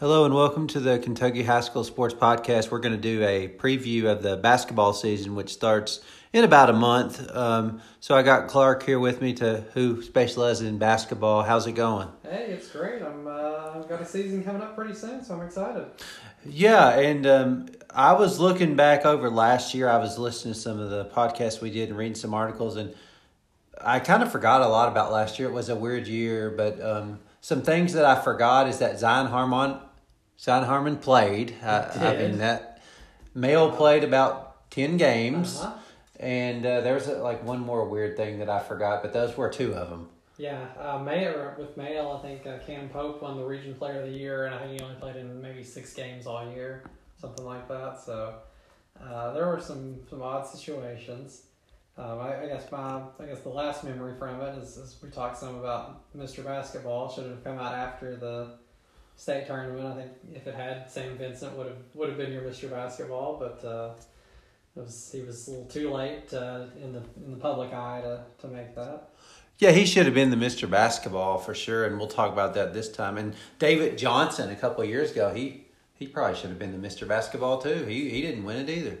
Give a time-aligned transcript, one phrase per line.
[0.00, 2.70] Hello and welcome to the Kentucky High School Sports Podcast.
[2.70, 6.02] We're going to do a preview of the basketball season, which starts
[6.32, 7.28] in about a month.
[7.34, 11.42] Um, so I got Clark here with me to who specializes in basketball.
[11.42, 12.06] How's it going?
[12.22, 13.02] Hey, it's great.
[13.02, 15.86] I'm uh, I've got a season coming up pretty soon, so I'm excited.
[16.46, 19.88] Yeah, and um, I was looking back over last year.
[19.88, 22.94] I was listening to some of the podcasts we did and reading some articles, and
[23.80, 25.48] I kind of forgot a lot about last year.
[25.48, 29.26] It was a weird year, but um, some things that I forgot is that Zion
[29.26, 29.80] Harmon
[30.40, 31.54] Zion Harmon played.
[31.62, 32.80] I, I mean that
[33.34, 35.76] male played about ten games, Uh-huh.
[36.20, 39.36] and uh, there was uh, like one more weird thing that I forgot, but those
[39.36, 40.08] were two of them.
[40.36, 44.06] Yeah, uh, Mayo, with Mayo, I think uh, Cam Pope won the Region Player of
[44.06, 46.84] the Year, and I think he only played in maybe six games all year,
[47.20, 48.00] something like that.
[48.00, 48.34] So
[49.02, 51.42] uh, there were some, some odd situations.
[51.96, 55.10] Um, I, I guess my I guess the last memory from it is, is we
[55.10, 56.44] talked some about Mr.
[56.44, 58.50] Basketball should have come out after the
[59.18, 59.84] state tournament.
[59.84, 62.70] I think if it had, Sam Vincent would have would have been your Mr.
[62.70, 63.90] Basketball, but uh,
[64.76, 68.00] it was he was a little too late uh, in the in the public eye
[68.02, 69.10] to, to make that.
[69.58, 70.70] Yeah, he should have been the Mr.
[70.70, 73.18] Basketball for sure, and we'll talk about that this time.
[73.18, 76.88] And David Johnson, a couple of years ago, he he probably should have been the
[76.88, 77.06] Mr.
[77.06, 77.84] Basketball too.
[77.84, 78.98] He he didn't win it either.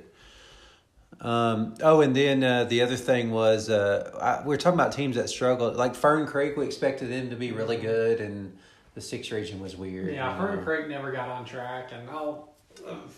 [1.20, 4.92] Um, oh, and then uh, the other thing was uh, I, we are talking about
[4.92, 5.76] teams that struggled.
[5.76, 8.58] Like Fern Creek, we expected them to be really good, and
[8.98, 10.12] the six region was weird.
[10.12, 10.60] Yeah, know.
[10.64, 12.48] Creek never got on track, and I'll.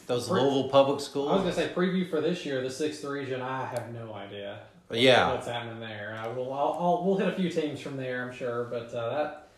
[0.07, 1.31] Those Pre- Louisville public schools.
[1.31, 3.41] I was gonna say preview for this year, the sixth region.
[3.41, 4.61] I have no idea.
[4.91, 5.33] Yeah.
[5.33, 6.19] what's happening there?
[6.23, 6.53] I will.
[6.53, 7.05] I'll, I'll.
[7.05, 9.49] We'll hit a few teams from there, I'm sure, but uh, that.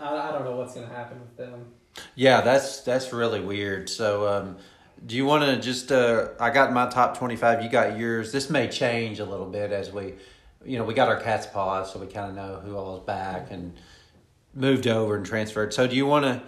[0.00, 1.66] I, I don't know what's gonna happen with them.
[2.14, 3.88] Yeah, that's that's really weird.
[3.88, 4.56] So, um,
[5.04, 5.90] do you want to just?
[5.90, 7.60] Uh, I got my top twenty-five.
[7.60, 8.30] You got yours.
[8.30, 10.14] This may change a little bit as we,
[10.64, 13.02] you know, we got our Cats' Pause, so we kind of know who all is
[13.04, 13.74] back and
[14.54, 15.72] moved over and transferred.
[15.74, 16.42] So, do you want to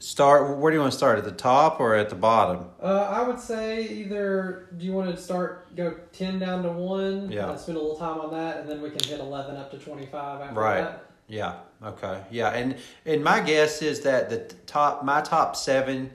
[0.00, 0.58] start?
[0.58, 1.18] Where do you want to start?
[1.18, 2.66] At the top or at the bottom?
[2.82, 4.68] Uh, I would say either.
[4.76, 7.30] Do you want to start go ten down to one?
[7.30, 7.54] Yeah.
[7.56, 10.40] Spend a little time on that, and then we can hit eleven up to twenty-five
[10.40, 10.80] after Right.
[10.82, 11.04] that.
[11.28, 11.56] Yeah.
[11.82, 12.22] Okay.
[12.30, 16.10] Yeah, and and my guess is that the top, my top seven,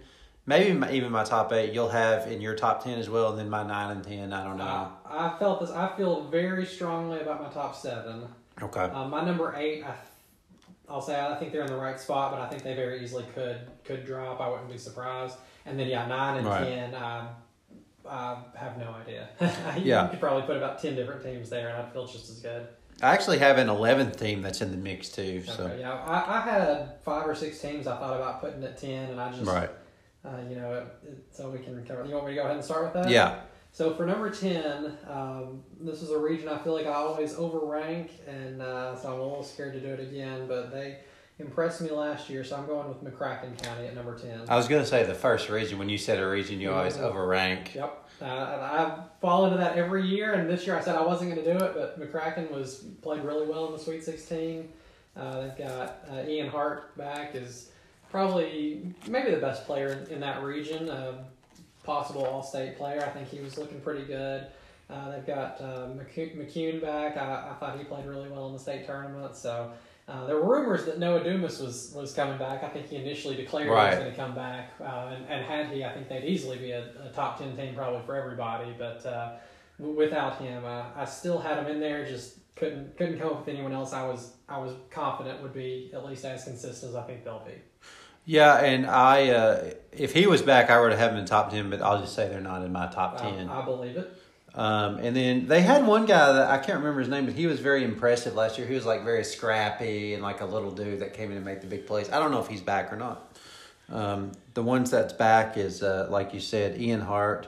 [0.46, 3.40] maybe my, even my top eight, you'll have in your top ten as well, and
[3.40, 4.34] then my nine and ten.
[4.34, 4.64] I don't know.
[4.64, 5.72] Uh, I felt this.
[5.72, 8.28] I feel very strongly about my top seven.
[8.62, 8.82] Okay.
[8.82, 9.94] Um, my number eight, I,
[10.90, 13.26] I'll say I think they're in the right spot, but I think they very easily
[13.34, 14.40] could could drop.
[14.40, 15.36] I wouldn't be surprised.
[15.66, 16.64] And then yeah, nine and Right.
[16.64, 17.28] ten, I,
[18.08, 19.30] I have no idea.
[19.78, 20.08] you Yeah.
[20.08, 22.68] could probably put about ten different teams there, and I'd feel just as good.
[23.02, 25.44] I actually have an eleventh team that's in the mix too.
[25.44, 29.10] So yeah, I, I had five or six teams I thought about putting at ten,
[29.10, 29.70] and I just right.
[30.24, 32.06] uh, you know it, it, so we can cover.
[32.06, 33.10] You want me to go ahead and start with that?
[33.10, 33.40] Yeah.
[33.76, 38.08] So for number ten, um, this is a region I feel like I always overrank,
[38.26, 40.48] and uh, so I'm a little scared to do it again.
[40.48, 41.00] But they
[41.40, 44.44] impressed me last year, so I'm going with McCracken County at number ten.
[44.48, 45.78] I was gonna say the first region.
[45.78, 47.12] When you said a region, you always Mhm.
[47.14, 47.76] overrank.
[47.76, 50.36] Yep, uh, I fall into that every year.
[50.36, 53.26] And this year I said I wasn't going to do it, but McCracken was played
[53.26, 54.70] really well in the Sweet Sixteen.
[55.18, 57.72] Uh, they've got uh, Ian Hart back is
[58.10, 60.90] probably maybe the best player in, in that region.
[60.90, 61.26] Uh,
[61.86, 63.02] possible All-State player.
[63.06, 64.48] I think he was looking pretty good.
[64.90, 67.18] Uh, they've got uh, McCune, back.
[67.18, 69.36] I, I thought he played really well in the state tournament.
[69.36, 69.72] So
[70.08, 72.64] uh, there were rumors that Noah Dumas was, was coming back.
[72.64, 75.68] I think he initially declared he was going to come back, uh, and, and had
[75.68, 78.76] he, I think they'd easily be a, a top ten team probably for everybody.
[78.78, 79.32] But uh,
[79.80, 82.06] without him, uh, I still had him in there.
[82.06, 83.92] Just couldn't couldn't come up with anyone else.
[83.94, 87.44] I was I was confident would be at least as consistent as I think they'll
[87.46, 87.60] be.
[88.26, 91.70] Yeah, and I, uh, if he was back, I would have him in top ten.
[91.70, 93.50] But I'll just say they're not in my top ten.
[93.50, 94.22] I, I believe it.
[94.56, 97.46] Um, and then they had one guy that I can't remember his name, but he
[97.46, 98.66] was very impressive last year.
[98.66, 101.60] He was like very scrappy and like a little dude that came in and made
[101.62, 102.10] the big plays.
[102.10, 103.38] I don't know if he's back or not.
[103.92, 107.48] Um, the ones that's back is uh, like you said, Ian Hart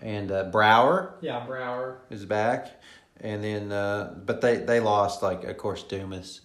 [0.00, 1.98] and uh, Brower Yeah, Brower.
[2.10, 2.68] is back,
[3.20, 6.40] and then uh, but they they lost like of course Dumas.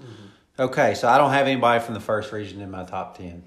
[0.59, 3.44] Okay, so I don't have anybody from the first region in my top ten.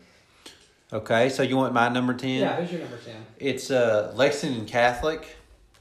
[0.94, 2.40] Okay, so you want my number ten?
[2.40, 3.26] Yeah, who's your number ten?
[3.40, 5.36] It's uh, Lexington Catholic.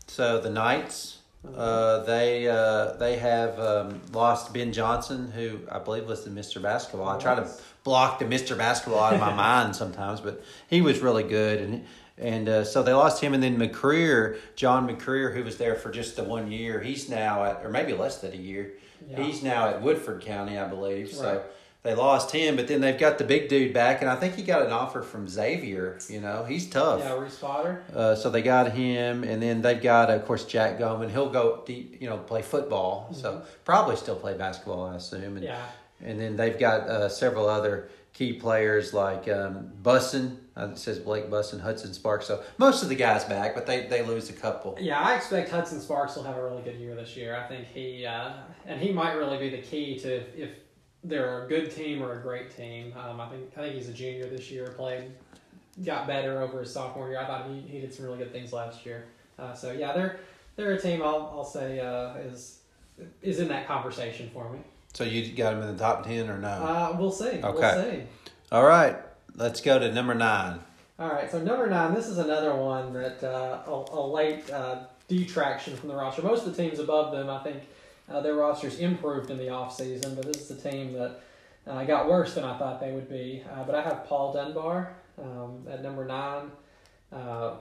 [0.08, 1.20] So the Knights,
[1.56, 6.60] uh, they uh, they have um, lost Ben Johnson, who I believe was the Mister
[6.60, 7.08] Basketball.
[7.10, 7.48] I try to
[7.84, 11.86] block the Mister Basketball out of my mind sometimes, but he was really good, and
[12.18, 13.36] and uh, so they lost him.
[13.36, 17.44] And then McCreer, John McCreer, who was there for just the one year, he's now
[17.44, 18.74] at or maybe less than a year.
[19.08, 19.22] Yeah.
[19.22, 21.12] He's now at Woodford County, I believe.
[21.12, 21.42] So Right.
[21.84, 24.42] They lost him, but then they've got the big dude back, and I think he
[24.44, 26.00] got an offer from Xavier.
[26.10, 27.02] You know, he's tough.
[27.02, 27.84] Yeah, Reese Potter.
[27.94, 31.10] Uh, so they got him, and then they've got, of course, Jack Goman.
[31.10, 33.10] He'll go, deep, you know, play football.
[33.14, 35.36] So probably still play basketball, I assume.
[35.38, 35.62] And, Yeah.
[36.02, 40.38] and then they've got uh, several other key players like um, Bussin.
[40.56, 42.28] Uh, it says Blake Bussin, Hudson Sparks.
[42.28, 44.78] So most of the guys back, but they, they lose a couple.
[44.80, 47.36] Yeah, I expect Hudson Sparks will have a really good year this year.
[47.36, 48.34] I think he uh,
[48.68, 50.52] and he might really be the key to if
[51.04, 52.94] they're a good team or a great team.
[52.98, 54.68] Um, I think I think he's a junior this year.
[54.78, 55.12] Played,
[55.84, 57.20] got better over his sophomore year.
[57.20, 59.06] I thought he, he did some really good things last year.
[59.38, 60.20] Uh, so yeah, they're
[60.56, 61.02] they're a team.
[61.02, 62.60] I'll I'll say uh, is
[63.22, 64.60] is in that conversation for me.
[64.94, 66.48] So you got them in the top ten or no?
[66.48, 67.42] Uh, we'll see.
[67.42, 67.44] Okay.
[67.44, 68.04] We'll see.
[68.52, 68.96] All right,
[69.36, 70.60] let's go to number nine.
[71.00, 74.84] All right, so number nine, this is another one that uh, a, a late uh,
[75.08, 76.22] detraction from the roster.
[76.22, 77.64] Most of the teams above them, I think,
[78.10, 81.22] uh, their rosters improved in the offseason, but this is a team that
[81.66, 83.44] uh, got worse than I thought they would be.
[83.52, 86.52] Uh, but I have Paul Dunbar um, at number nine.
[87.12, 87.56] Uh,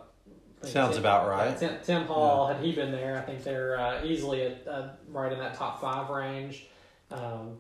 [0.63, 1.59] Sounds Tim- about right.
[1.59, 5.33] Tim, Tim Hall, had he been there, I think they're uh, easily at, uh, right
[5.33, 6.67] in that top five range.
[7.11, 7.57] Um,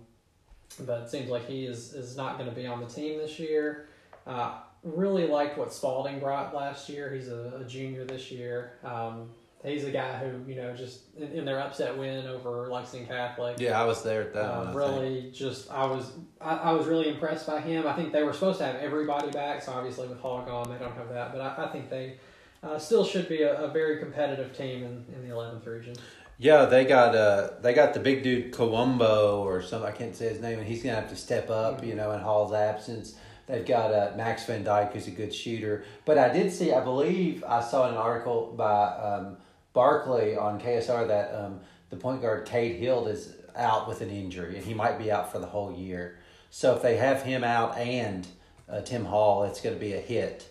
[0.87, 3.38] but it seems like he is, is not going to be on the team this
[3.38, 3.88] year.
[4.26, 7.12] Uh, really liked what Spalding brought last year.
[7.12, 8.79] He's a, a junior this year.
[8.84, 9.31] Um,
[9.62, 13.59] he's a guy who, you know, just in, in their upset win over Lexington Catholic.
[13.61, 14.61] Yeah, I was there at that Uh, one.
[14.61, 14.76] I think.
[14.76, 17.87] really, just I was I, I was really impressed by him.
[17.87, 20.79] I think they were supposed to have everybody back, so obviously with Hall gone, they
[20.85, 21.32] don't have that.
[21.32, 22.19] But I, I think they
[22.62, 25.94] uh, still should be a, a very competitive team in, in the eleventh region.
[26.38, 29.88] Yeah, they got uh they got the big dude Columbo or something.
[29.88, 31.85] I can't say his name, and he's gonna have to step up.
[31.85, 33.15] You know, in Hall's absence.
[33.49, 35.85] They've got uh, Max Van Dyke, who's a good shooter.
[36.05, 39.37] But I did see, I believe, I saw an article by um,
[39.72, 41.60] Barkley on KSR that um,
[41.90, 45.30] the point guard Cade Hill is out with an injury, and he might be out
[45.32, 46.19] for the whole year.
[46.50, 48.26] So if they have him out and
[48.69, 50.48] uh, Tim Hall, it's going to be a hit.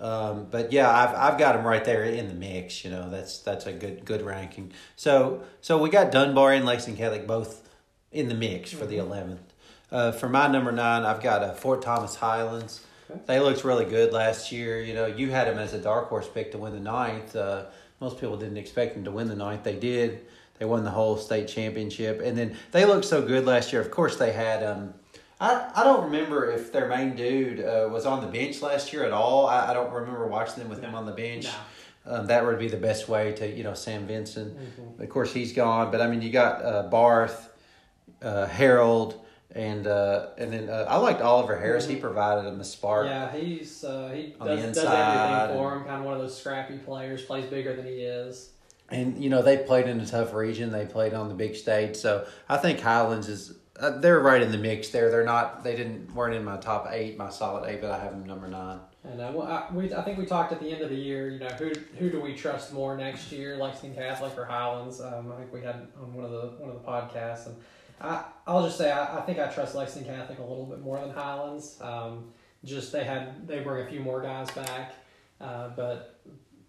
[0.00, 2.84] Um, but yeah, I've I've got him right there in the mix.
[2.84, 4.72] You know, that's that's a good good ranking.
[4.96, 7.68] So so we got Dunbar and Lexington Catholic both
[8.10, 9.52] in the mix for the eleventh.
[9.92, 12.80] Uh, for my number nine, I've got a Fort Thomas Highlands.
[13.10, 13.20] Okay.
[13.26, 14.80] They looked really good last year.
[14.80, 17.34] You know, you had them as a dark horse pick to win the ninth.
[17.34, 17.64] Uh,
[18.00, 19.62] most people didn't expect them to win the ninth.
[19.62, 20.26] They did.
[20.58, 23.80] They won the whole state championship, and then they looked so good last year.
[23.80, 24.62] Of course, they had.
[24.62, 24.94] Um,
[25.40, 29.04] I, I don't remember if their main dude uh, was on the bench last year
[29.04, 29.46] at all.
[29.46, 31.44] I, I don't remember watching them with him on the bench.
[31.44, 32.12] No.
[32.12, 34.56] Um, that would be the best way to, you know, Sam Vincent.
[34.98, 37.50] Of course, he's gone, but I mean, you got uh, Barth,
[38.22, 41.86] uh, Harold, and uh, and then uh, I liked Oliver Harris.
[41.86, 43.06] He provided him a spark.
[43.06, 45.84] Yeah, he's uh, he does, does everything for him.
[45.84, 47.22] Kind of one of those scrappy players.
[47.22, 48.50] Plays bigger than he is.
[48.90, 50.70] And you know they played in a tough region.
[50.70, 54.52] They played on the big stage, so I think Highlands is uh, they're right in
[54.52, 55.10] the mix there.
[55.10, 58.10] They're not they didn't weren't in my top eight, my solid eight, but I have
[58.10, 58.80] them number nine.
[59.02, 61.30] And uh, well, I, we, I think we talked at the end of the year.
[61.30, 65.00] You know, who who do we trust more next year, Lexington Catholic or Highlands?
[65.00, 67.56] Um, I think we had on one of the one of the podcasts, and
[68.00, 71.00] I I'll just say I, I think I trust Lexington Catholic a little bit more
[71.00, 71.78] than Highlands.
[71.80, 72.32] Um,
[72.64, 74.94] just they had they bring a few more guys back,
[75.40, 76.20] uh, but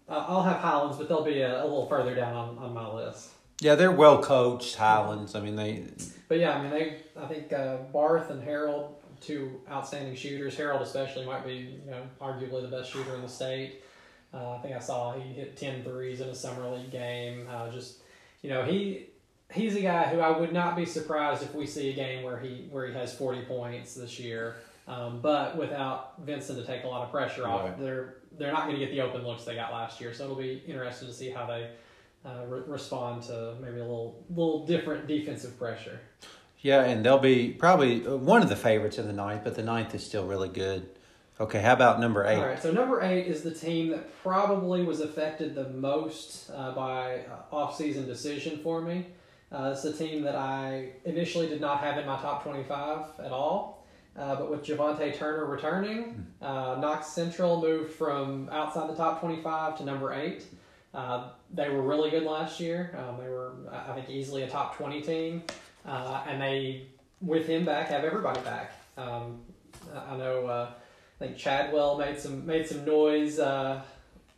[0.08, 3.30] I'll have Highlands, but they'll be a, a little further down on, on my list.
[3.60, 5.34] Yeah, they're well coached Highlands.
[5.34, 5.84] I mean they
[6.28, 7.02] But yeah, I mean, they.
[7.16, 10.56] I think uh, Barth and Harold, two outstanding shooters.
[10.56, 13.82] Harold especially might be, you know, arguably the best shooter in the state.
[14.34, 17.46] Uh, I think I saw he hit 10 threes in a summer league game.
[17.50, 17.98] Uh, just,
[18.40, 19.08] you know, he
[19.52, 22.38] he's a guy who I would not be surprised if we see a game where
[22.38, 24.56] he where he has 40 points this year.
[24.88, 27.80] Um, but without Vincent to take a lot of pressure off, Right.
[27.80, 30.12] they're they're not going to get the open looks they got last year.
[30.12, 31.70] So it'll be interesting to see how they
[32.24, 36.00] uh, re- respond to maybe a little little different defensive pressure.
[36.60, 39.62] Yeah, and they'll be probably uh, one of the favorites in the ninth, but the
[39.62, 40.88] ninth is still really good.
[41.40, 42.36] Okay, how about number eight?
[42.36, 46.72] All right, so number eight is the team that probably was affected the most uh,
[46.72, 49.06] by uh, off-season decision for me.
[49.52, 53.32] Uh, it's a team that I initially did not have in my top 25 at
[53.32, 53.84] all,
[54.18, 59.78] uh, but with Javante Turner returning, uh, Knox Central moved from outside the top 25
[59.78, 60.44] to number eight.
[60.94, 62.96] Uh, they were really good last year.
[62.98, 65.42] Um, they were, I think, easily a top 20 team,
[65.86, 66.86] uh, and they,
[67.20, 68.72] with him back, have everybody back.
[68.96, 69.40] Um,
[69.94, 70.46] I know.
[70.46, 70.70] Uh,
[71.20, 73.80] I think Chadwell made some made some noise uh,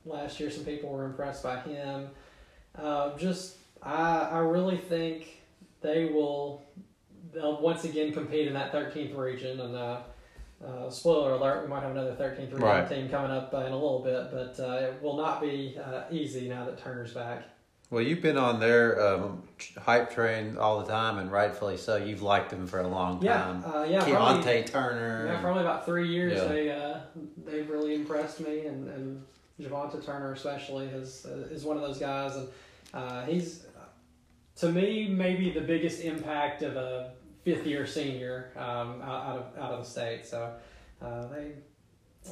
[0.04, 0.50] last year.
[0.50, 2.08] Some people were impressed by him.
[2.76, 5.42] Uh, just I I really think
[5.80, 6.62] they will
[7.32, 9.60] they'll once again compete in that 13th region.
[9.60, 9.98] And uh,
[10.64, 12.88] uh, spoiler alert, we might have another 13th region Right.
[12.88, 16.02] team coming up uh, in a little bit, but uh, it will not be uh,
[16.10, 17.42] easy now that Turner's back.
[17.90, 19.42] Well, you've been on their um,
[19.78, 21.96] hype train all the time, and rightfully so.
[21.96, 23.64] You've liked them for a long Yeah, time.
[23.64, 25.26] uh, yeah, Keontae probably, Turner.
[25.28, 26.38] yeah, probably about three years.
[26.38, 26.44] Yeah.
[26.48, 26.98] They uh,
[27.44, 29.22] they've really impressed me, and and
[29.60, 32.48] Javante Turner especially has uh, is one of those guys, and
[32.94, 33.66] uh, he's
[34.56, 37.12] to me maybe the biggest impact of a
[37.44, 40.24] fifth year senior um, out, of out of the state.
[40.26, 40.52] So
[41.02, 41.52] Uh, they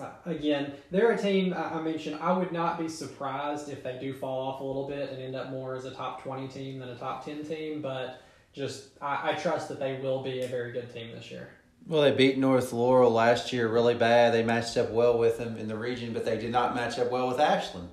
[0.00, 2.16] uh, again, they're a team I mentioned.
[2.20, 5.36] I would not be surprised if they do fall off a little bit and end
[5.36, 7.82] up more as a top twenty team than a top ten team.
[7.82, 8.22] But
[8.54, 11.50] just I, I trust that they will be a very good team this year.
[11.86, 14.32] Well, they beat North Laurel last year really bad.
[14.32, 17.10] They matched up well with them in the region, but they did not match up
[17.10, 17.90] well with Ashland.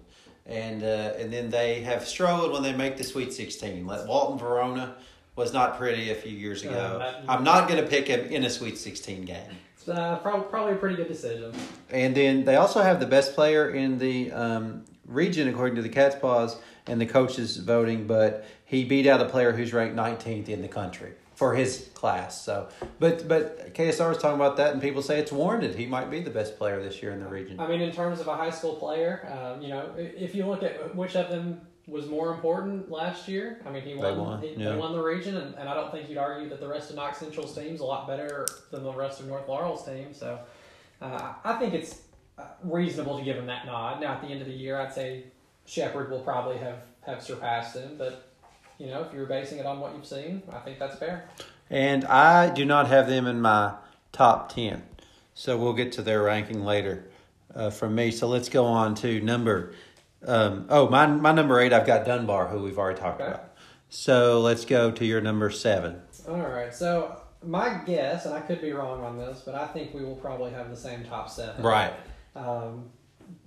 [0.50, 3.86] And uh, and then they have struggled when they make the Sweet 16.
[3.86, 4.96] Let Walton Verona
[5.36, 7.00] was not pretty a few years ago.
[7.01, 9.38] Uh, I'm not going to pick him in a Sweet 16 game.
[9.75, 11.53] It's uh, prob- probably a pretty good decision.
[11.91, 15.89] And then they also have the best player in the um, region, according to the
[15.89, 20.50] Cats' Pause and the coaches voting, but he beat out a player who's ranked 19th
[20.50, 22.43] in the country for his class.
[22.43, 22.67] So,
[23.00, 25.74] but but KSR was talking about that, and people say it's warranted.
[25.74, 27.62] He might be the best player this year in the region.
[27.62, 30.63] I mean, in terms of a high school player, um, you know, if you look
[30.63, 34.17] at which of them was more important last year, I mean, he won.
[34.17, 34.72] won, he, yeah.
[34.72, 36.98] they won the region, and, and I don't think you'd argue that the rest of
[36.98, 40.13] Knox Central's team's a lot better than the rest of North Laurel's team.
[40.13, 40.39] So,
[41.01, 42.01] uh, I think it's
[42.38, 44.01] uh, reasonable to give him that nod.
[44.01, 45.24] Now, at the end of the year, I'd say
[45.65, 48.25] Sheppard will probably have have surpassed him, but.
[48.79, 51.29] You know, if you're basing it on what you've seen, I think that's fair.
[51.69, 53.74] And I do not have them in my
[54.12, 54.81] top 10.
[55.33, 57.05] So we'll get to their ranking later
[57.53, 58.09] uh, from me.
[58.12, 59.74] So let's go on to number.
[60.25, 63.29] Um, oh, my, my number eight, I've got Dunbar, who we've already talked Okay.
[63.29, 63.53] about.
[63.89, 66.01] So let's go to your number seven.
[66.27, 66.74] All right.
[66.74, 70.15] So my guess, and I could be wrong on this, but I think we will
[70.15, 71.63] probably have the same top seven.
[71.63, 71.93] Right.
[72.36, 72.91] Um,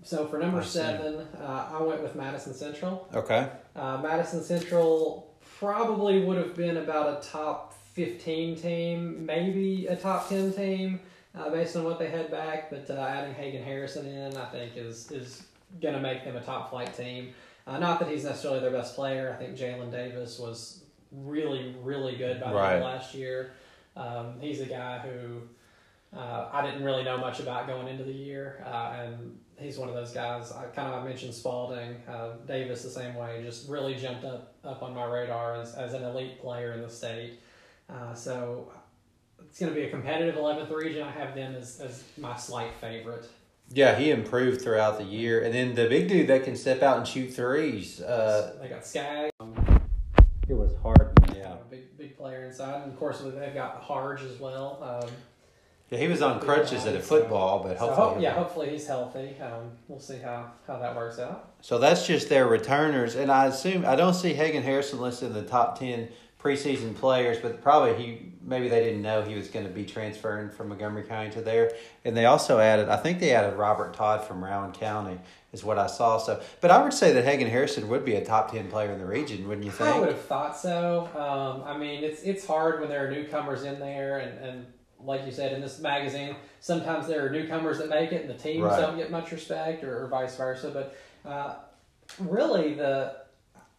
[0.04, 3.09] so for number seven, uh, I went with Madison Central.
[3.14, 3.49] Okay.
[3.76, 10.28] Uh, Madison Central probably would have been about a top 15 team, maybe a top
[10.28, 11.00] 10 team,
[11.38, 12.71] uh, based on what they had back.
[12.71, 15.44] But uh, adding Hagen Harrison in, I think, is is
[15.80, 17.32] going to make them a top flight team.
[17.66, 19.35] Uh, not that he's necessarily their best player.
[19.38, 20.82] I think Jalen Davis was
[21.12, 22.75] really, really good by the end Right.
[22.76, 23.52] of last year.
[23.97, 25.42] Um, he's a guy who
[26.18, 29.88] uh, I didn't really know much about going into the year, uh, and he's one
[29.88, 30.52] of those guys.
[30.52, 33.42] I kind of I mentioned Spalding, uh, Davis the same way.
[33.45, 36.88] Just really jumped up up on my radar as, as an elite player in the
[36.90, 37.40] state.
[37.88, 38.73] Uh, so
[39.40, 41.02] it's going to be a competitive 11th region.
[41.02, 43.28] I have them as, as my slight favorite.
[43.71, 45.42] Yeah, he improved throughout the year.
[45.45, 48.00] And then the big dude that can step out and shoot threes.
[48.00, 49.31] Uh, they got Skag,
[50.49, 51.19] it was hard.
[51.35, 51.57] Yeah.
[51.71, 54.78] big big player inside, and of course they've got Harge as well.
[54.83, 55.11] Um,
[55.92, 58.14] Yeah, he was on crutches at a football, but so hopefully.
[58.14, 59.37] ho- yeah, hopefully he's healthy.
[59.42, 61.50] Um, we'll see how, how that works out.
[61.61, 65.34] So that's just their returners, and I assume I don't see Hagan Harrison listed in
[65.34, 66.08] the top ten
[66.42, 70.49] preseason players, but probably he maybe they didn't know he was going to be transferring
[70.49, 71.72] from Montgomery County to there,
[72.06, 75.20] and they also added I think they added Robert Todd from Rowan County
[75.52, 76.16] is what I saw.
[76.16, 78.99] So, but I would say that Hagan Harrison would be a top ten player in
[78.99, 79.94] the region, wouldn't you think?
[79.94, 81.06] I would have thought so.
[81.14, 84.66] Um, I mean, it's it's hard when there are newcomers in there, and, and
[85.04, 88.35] like you said in this magazine, sometimes there are newcomers that make it, and the
[88.42, 88.80] teams Right.
[88.80, 90.71] don't get much respect, or, or vice versa.
[90.71, 90.97] But
[91.28, 91.54] uh,
[92.18, 93.16] really, the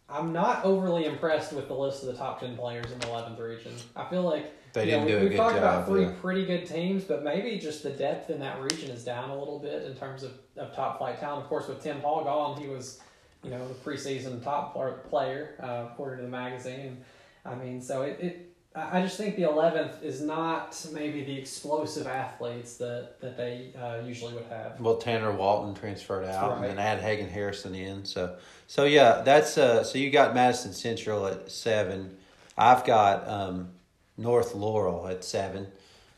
[0.08, 3.38] I'm not overly impressed with the list of the top ten players in the 11th
[3.40, 3.72] region.
[3.96, 5.62] I feel like They didn't we, do a good talked job.
[5.62, 6.12] about three yeah.
[6.20, 9.58] pretty good teams, but maybe just the depth in that region is down a little
[9.58, 11.42] bit in terms of, of top flight talent.
[11.42, 13.00] Of course, with Tim Hall gone, he was,
[13.42, 14.74] you know, the preseason top
[15.08, 16.98] player uh, according to the magazine.
[17.46, 22.08] I mean, so it, it I just think the eleventh is not maybe the explosive
[22.08, 24.80] athletes that that they uh, usually would have.
[24.80, 26.70] Well, Tanner Walton transferred out, Right.
[26.70, 28.04] and then add Hagen Harrison in.
[28.04, 29.84] So, so yeah, that's uh.
[29.84, 32.16] So you got Madison Central at seven.
[32.58, 33.68] I've got um,
[34.16, 35.68] North Laurel at seven.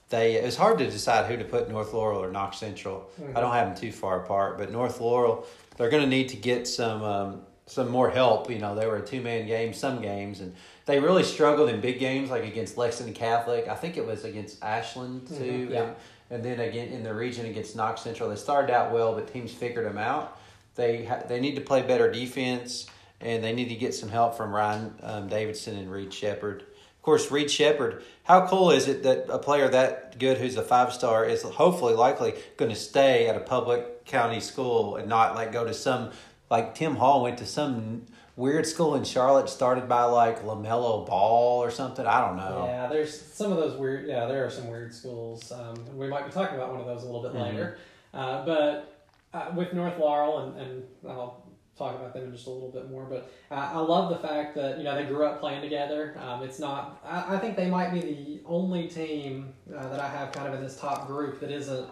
[0.09, 3.11] They it was hard to decide who to put North Laurel or Knox Central.
[3.35, 5.45] I don't have them too far apart, but North Laurel
[5.77, 8.49] they're going to need to get some um, some more help.
[8.51, 10.55] You know, they were a two man game some games, and
[10.87, 13.69] they really struggled in big games like against Lexington Catholic.
[13.69, 15.35] I think it was against Ashland too.
[15.69, 15.83] Mhm, yeah.
[15.83, 15.95] and,
[16.31, 19.53] and then again in the region against Knox Central, they started out well, but teams
[19.53, 20.39] figured them out.
[20.77, 22.87] They ha- they need to play better defense,
[23.21, 26.63] and they need to get some help from Ryan um, Davidson and Reed Sheppard.
[26.63, 28.03] Of course, Reed Sheppard.
[28.25, 31.95] How cool is it that a player that good, who's a five star, is hopefully
[31.95, 36.11] likely going to stay at a public county school and not like go to some
[36.51, 41.59] like Tim Hall went to some weird school in Charlotte started by like LaMelo Ball
[41.63, 42.07] or something.
[42.07, 42.65] I don't know.
[42.67, 44.07] Yeah, there's some of those weird.
[44.07, 45.51] Yeah, there are some weird schools.
[45.51, 47.43] Um, we might be talking about one of those a little bit Mhm.
[47.43, 47.79] later.
[48.15, 48.93] Uh, but
[49.35, 51.43] uh, with North Laurel, and, and I'll
[51.77, 53.05] talk about them in just a little bit more.
[53.05, 56.17] But uh, I love the fact that you know they grew up playing together.
[56.23, 57.01] Um, it's not.
[57.05, 60.55] I, I think they might be the only team uh, that I have kind of
[60.55, 61.89] in this top group that isn't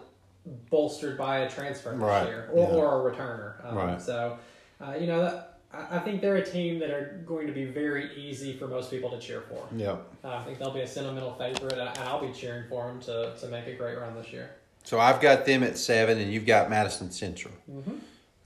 [0.69, 2.75] bolstered by a transfer this Right, year or, yeah.
[2.75, 3.65] or a returner.
[3.67, 4.01] Um, Right.
[4.01, 4.37] So
[4.79, 5.51] uh, you know that.
[5.75, 8.89] I I think they're a team that are going to be very easy for most
[8.91, 9.67] people to cheer for.
[9.75, 9.97] Yeah.
[10.23, 12.99] Uh, I think they'll be a sentimental favorite, and and I'll be cheering for them
[13.01, 14.51] to, to make a great run this year.
[14.83, 17.53] So I've got them at seven, and you've got Madison Central.
[17.71, 17.95] Mm-hmm.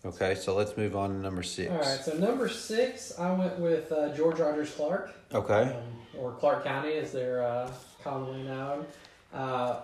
[0.06, 1.70] Okay, so let's move on to number six.
[1.70, 5.64] All right, so number six, I went with uh, George Rogers Clark, Okay.
[5.64, 5.74] um,
[6.18, 7.70] or Clark County as they're uh,
[8.02, 8.86] commonly known.
[9.34, 9.82] Uh,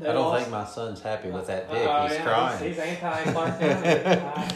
[0.00, 1.86] they I don't lost- think my son's happy with that pick.
[1.88, 2.58] Oh, he's yeah, crying.
[2.64, 4.54] He's, he's anti Clark County.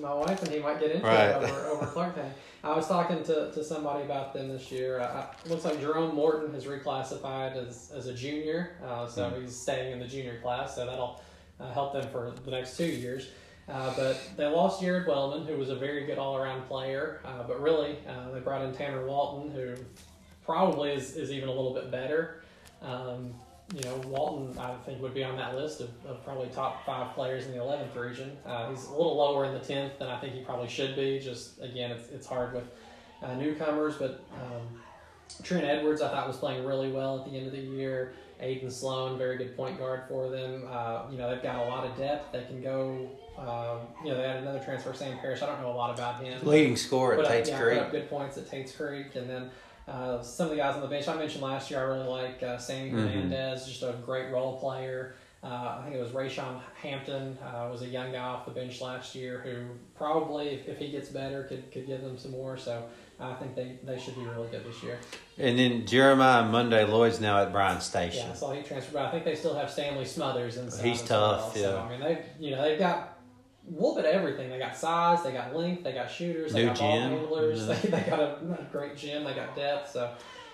[0.00, 1.30] My wife and he might get into Right.
[1.30, 2.30] it over, over Clark County.
[2.64, 5.00] I was talking to, to somebody about them this year.
[5.00, 9.42] Uh, looks like Jerome Morton has reclassified as, as a junior, uh, so Hmm.
[9.42, 11.20] he's staying in the junior class, so that'll
[11.60, 13.28] uh, help them for the next two years.
[13.68, 17.20] Uh, but they lost Jared Wellman, who was a very good all around player.
[17.24, 19.74] Uh, but really, uh, they brought in Tanner Walton, who
[20.44, 22.42] probably is, is even a little bit better.
[22.82, 23.34] Um,
[23.74, 27.14] you know, Walton, I think, would be on that list of, of probably top five
[27.14, 28.36] players in the 11th region.
[28.46, 31.18] Uh, he's a little lower in the 10th than I think he probably should be.
[31.18, 32.64] Just, again, it's, it's hard with
[33.22, 33.96] uh, newcomers.
[33.96, 34.80] But um,
[35.42, 38.14] Trent Edwards, I thought, was playing really well at the end of the year.
[38.40, 40.68] Aiden Sloan, very good point guard for them.
[40.70, 42.32] Uh, you know, they've got a lot of depth.
[42.32, 45.42] They can go, um, you know, they had another transfer, Sam Parrish.
[45.42, 46.38] I don't know a lot about him.
[46.46, 47.78] Leading scorer at up- Tate's yeah, Creek.
[47.78, 49.50] Put up good points at Tates Creek, and then
[49.88, 51.06] uh, some of the guys on the bench.
[51.08, 51.80] I mentioned last year.
[51.80, 52.94] I really like uh, Sammy Mhm.
[53.08, 55.14] Hernandez, just a great role player.
[55.44, 58.80] Uh, I think it was Rayshawn Hampton uh, was a young guy off the bench
[58.80, 59.66] last year who
[59.96, 62.56] probably, if, if he gets better, could, could give them some more.
[62.56, 62.82] So
[63.20, 64.98] I think they, they should be really good this year.
[65.38, 68.26] And then Jeremiah Monday Lloyd's now at Bryan Station.
[68.28, 70.84] Yeah, so he transferred, but I think they still have Stanley Smothers inside.
[70.84, 71.62] He's tough, well.
[71.64, 71.82] So, yeah.
[71.82, 73.15] I mean, they you know they've got
[73.68, 74.50] a little bit of everything.
[74.50, 77.66] They got size, they got length, they got shooters, they New got ball handlers.
[77.66, 77.74] yeah.
[77.74, 79.24] They, they got a, great gym.
[79.24, 79.92] They got depth.
[79.92, 80.12] So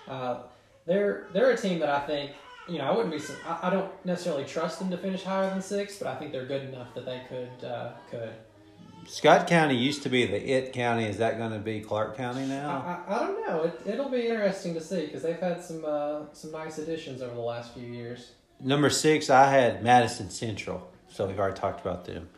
[0.09, 0.41] uh,
[0.87, 2.33] they're they're a team that I think
[2.69, 3.23] you know I wouldn't be.
[3.47, 6.47] I, I don't necessarily trust them to finish higher than six, but I think they're
[6.47, 8.33] good enough that they could uh, could.
[9.07, 11.05] Scott County used to be the it county.
[11.07, 13.03] Is that going to be Clark County I, now?
[13.09, 13.65] I, I don't know.
[13.65, 17.35] It, it'll be interesting to see because they've had some uh, some nice additions over
[17.35, 18.33] the last few years.
[18.61, 20.89] Number six, I had Madison Central.
[21.09, 22.29] So we've already talked about them.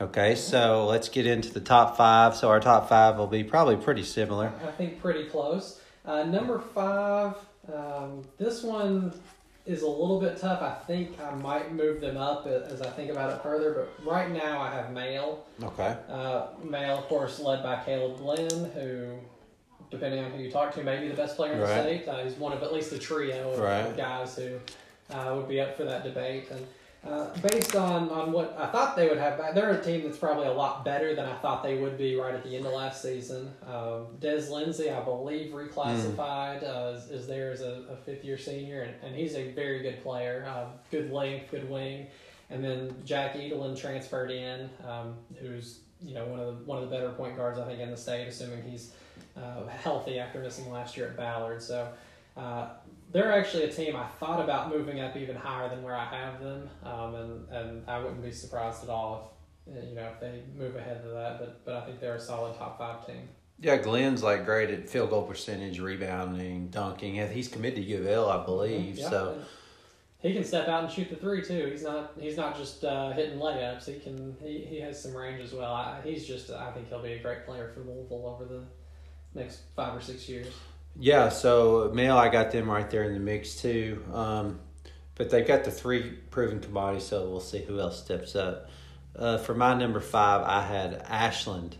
[0.00, 2.36] Okay, so let's get into the top five.
[2.36, 4.52] So our top five will be probably pretty similar.
[4.64, 5.80] I think pretty close.
[6.04, 7.34] Uh, number five,
[7.72, 9.12] um, this one
[9.66, 10.62] is a little bit tough.
[10.62, 14.30] I think I might move them up as I think about it further, but right
[14.30, 15.44] now I have Male.
[15.62, 15.96] Okay.
[16.08, 19.18] Uh, Male, of course, led by Caleb Glenn, who,
[19.90, 21.82] depending on who you talk to, may be the best player in the Right.
[21.82, 22.08] state.
[22.08, 23.94] Uh, he's one of at least the trio of, Right.
[23.96, 24.58] guys who
[25.12, 26.48] uh, would be up for that debate.
[26.50, 26.64] And
[27.06, 30.18] uh, based on, on what I thought they would have back, they're a team that's
[30.18, 32.72] probably a lot better than I thought they would be right at the end of
[32.72, 33.52] last season.
[33.66, 38.36] Um, Des Lindsay, I believe, reclassified uh, is, is there as a, a fifth year
[38.36, 40.46] senior, and, and he's a very good player.
[40.48, 42.08] Uh, good length, good wing.
[42.50, 46.88] And then Jack Edelin transferred in, um, who's you know one of the one of
[46.88, 48.92] the better point guards I think in the state, assuming he's
[49.36, 51.62] uh, healthy after missing last year at Ballard.
[51.62, 51.92] So
[52.36, 52.68] uh,
[53.10, 56.40] they're actually a team I thought about moving up even higher than where I have
[56.40, 60.20] them, um, and and I wouldn't be surprised at all if uh, you know if
[60.20, 61.38] they move ahead of that.
[61.38, 63.28] But but I think they're a solid top five team.
[63.60, 67.14] Yeah, Glenn's like great at field goal percentage, rebounding, dunking.
[67.30, 68.96] He's committed to U of L, I believe.
[68.96, 69.38] Yeah, So
[70.20, 71.68] He can step out and shoot the three too.
[71.70, 72.12] He's not.
[72.20, 73.86] He's not just uh, hitting layups.
[73.86, 74.36] He can.
[74.40, 75.72] He, he has some range as well.
[75.72, 76.50] I, he's just.
[76.50, 78.62] I think he'll be a great player for Louisville over the
[79.34, 80.48] next five or six years.
[80.98, 84.04] Yeah, so Male, I got them right there in the mix too.
[84.12, 84.60] Um,
[85.14, 88.70] but they've got the three proven commodities, so we'll see who else steps up.
[89.16, 91.76] Uh, for my number five, I had Ashland.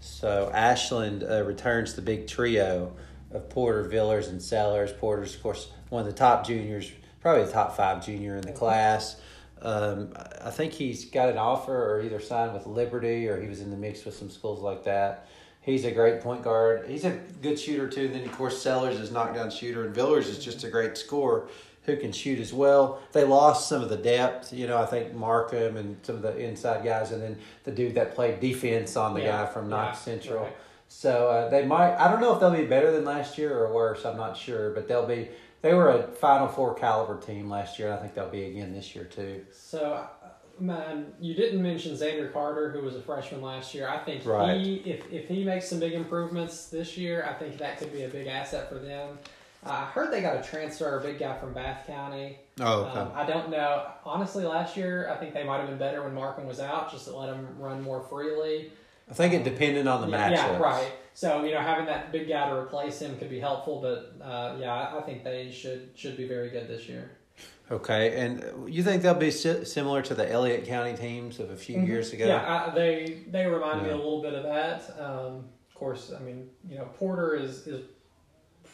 [0.00, 2.92] So Ashland uh, returns the big trio
[3.30, 4.92] of Porter, Villers, and Sellers.
[4.92, 8.52] Porter's, of course, one of the top juniors, probably the top five junior in the
[8.52, 9.20] class.
[9.62, 13.46] Um, I I think he's got an offer or either signed with Liberty or he
[13.46, 15.28] was in the mix with some schools like that.
[15.62, 16.86] He's a great point guard.
[16.88, 17.10] He's a
[17.42, 18.08] good shooter too.
[18.08, 21.48] Then of course Sellers is knockdown shooter and Villers is just a great scorer
[21.84, 23.00] who can shoot as well.
[23.12, 24.78] They lost some of the depth, you know.
[24.78, 28.38] I think Markham and some of the inside guys, and then the dude that played
[28.40, 30.44] defense on the Yeah, guy from yeah, Knox Central.
[30.44, 30.56] right.
[30.88, 31.94] So uh, they might.
[31.96, 34.04] I don't know if they'll be better than last year or worse.
[34.04, 35.28] I'm not sure, but they'll be.
[35.62, 38.72] They were a Final Four caliber team last year, and I think they'll be again
[38.74, 39.44] this year too.
[39.52, 40.06] So,
[40.60, 43.88] man, you didn't mention Xander Carter, who was a freshman last year.
[43.88, 44.60] I think Right.
[44.60, 48.02] he, if if he makes some big improvements this year, I think that could be
[48.04, 49.18] a big asset for them.
[49.66, 52.38] Uh, I heard they got a transfer, a big guy from Bath County.
[52.60, 53.86] Oh, Um, I don't know.
[54.06, 57.04] Honestly, last year I think they might have been better when Markham was out, just
[57.06, 58.72] to let him run more freely.
[59.10, 60.30] I think it depended on the matchup.
[60.30, 60.92] yeah, right.
[61.14, 64.56] So you know, having that big guy to replace him could be helpful, but uh,
[64.58, 67.10] yeah, I, I think they should should be very good this year.
[67.70, 71.56] Okay, and you think they'll be si- similar to the Elliott County teams of a
[71.56, 72.24] few years ago?
[72.24, 72.30] Mm-hmm.
[72.32, 74.96] Yeah, I, they they remind me a little bit of that.
[75.00, 77.82] Um, of course, I mean you know Porter is is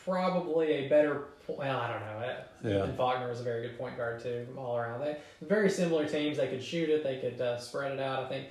[0.04, 2.26] probably a better well, I don't know.
[2.26, 2.84] It, Yeah.
[2.84, 5.00] And Faulkner was a very good point guard too, all around.
[5.00, 6.38] They very similar teams.
[6.38, 7.04] They could shoot it.
[7.04, 8.24] They could uh, spread it out.
[8.24, 8.46] I think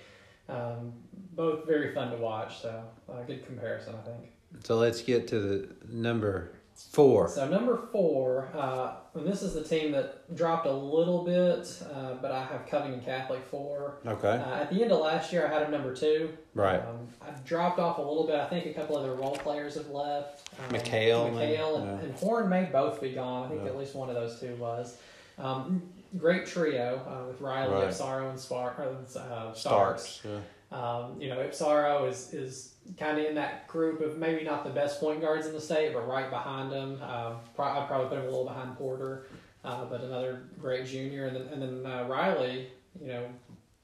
[0.47, 0.93] um,
[1.33, 2.61] both very fun to watch.
[2.61, 4.31] So uh, good comparison, I think.
[4.63, 7.29] So let's get to the number four.
[7.29, 12.15] So number four, uh, and this is the team that dropped a little bit, uh,
[12.21, 13.99] but I have Covington Catholic four.
[14.05, 14.27] Okay.
[14.27, 16.31] Uh, at the end of last year, I had them number two.
[16.53, 16.79] Right.
[16.81, 18.35] Um, I dropped off a little bit.
[18.35, 20.49] I think a couple of their role players have left.
[20.59, 22.05] Um, McHale, McHale, and, yeah.
[22.05, 23.45] and Horn may both be gone.
[23.45, 23.69] I think Yeah.
[23.69, 24.97] at least one of those two was.
[25.37, 25.81] Um,
[26.17, 27.89] great trio uh, with Riley, Right.
[27.89, 29.59] Ipsaro, and Spark, uh, Starks.
[29.59, 30.21] Starks.
[30.25, 30.39] Yeah.
[30.71, 34.69] Um, you know, Ipsaro is is kind of in that group of maybe not the
[34.69, 37.01] best point guards in the state, but right behind him.
[37.01, 39.27] Um, pro- I'd probably put him a little behind Porter,
[39.63, 41.27] uh, but another great junior.
[41.27, 42.67] And then, and then uh, Riley,
[43.01, 43.25] you know,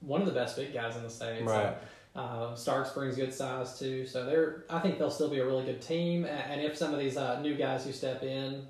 [0.01, 1.39] one of the best big guys in the state.
[1.39, 1.77] So, Right.
[2.15, 4.65] uh, Starks brings good size too, so they're.
[4.69, 6.25] I think they'll still be a really good team.
[6.25, 8.67] And if some of these uh, new guys who step in,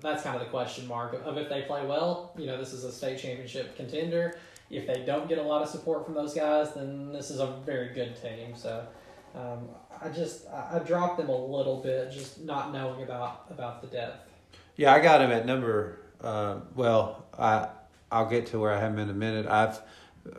[0.00, 2.32] that's kind of the question mark of if they play well.
[2.36, 4.38] You know, this is a state championship contender.
[4.70, 7.46] If they don't get a lot of support from those guys, then this is a
[7.66, 8.54] very good team.
[8.56, 8.86] So,
[9.34, 9.68] um,
[10.00, 13.88] I just I, I dropped them a little bit, just not knowing about about the
[13.88, 14.28] depth.
[14.76, 15.98] Yeah, I got him at number.
[16.20, 17.68] Uh, well, I
[18.10, 19.46] I'll get to where I have him in a minute.
[19.46, 19.80] I've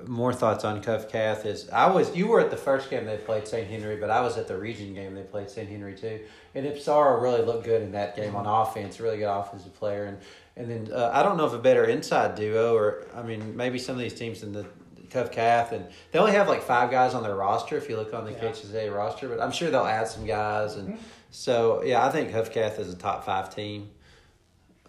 [0.08, 3.48] more thoughts on CovCath is I was you were at the first game they played
[3.48, 3.68] St.
[3.68, 5.68] Henry, but I was at the region game they played St.
[5.68, 6.22] Henry too.
[6.56, 10.06] And Ipsaro really looked good in that game on offense, really good offensive player.
[10.06, 10.18] And
[10.56, 13.78] and then uh, I don't know if a better inside duo or I mean maybe
[13.78, 14.66] some of these teams in the
[15.14, 18.26] CovCath and they only have like five guys on their roster if you look on
[18.26, 18.40] the Yeah.
[18.50, 20.98] KHSA roster, but I'm sure they'll add some guys and Mhm.
[21.32, 23.92] so yeah, I think CovCath is a top five team.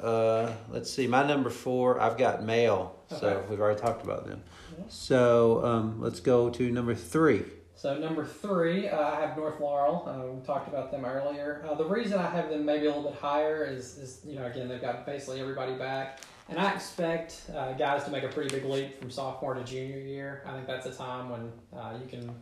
[0.01, 1.07] Uh, let's see.
[1.07, 4.43] My number four, I've got male, so we've already talked about them.
[4.77, 4.85] Yeah.
[4.89, 7.45] So um, let's go to number three.
[7.77, 10.05] So number three, uh, I have North Laurel.
[10.09, 11.65] Uh, we talked about them earlier.
[11.69, 14.47] Uh, the reason I have them maybe a little bit higher is, is you know,
[14.47, 16.21] again, they've got basically everybody back.
[16.49, 19.99] And I expect uh, guys to make a pretty big leap from sophomore to junior
[19.99, 20.43] year.
[20.47, 22.35] I think that's a time when uh, you can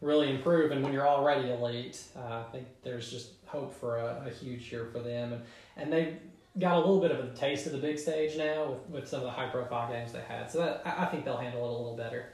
[0.00, 0.72] really improve.
[0.72, 4.70] And when you're already elite, uh, I think there's just hope for a, a huge
[4.72, 5.32] year for them.
[5.32, 5.42] And,
[5.76, 6.16] and they
[6.58, 9.20] got a little bit of a taste of the big stage now with, with some
[9.20, 10.50] of the high profile games they had.
[10.50, 12.32] So that, I I think they'll handle it a little better.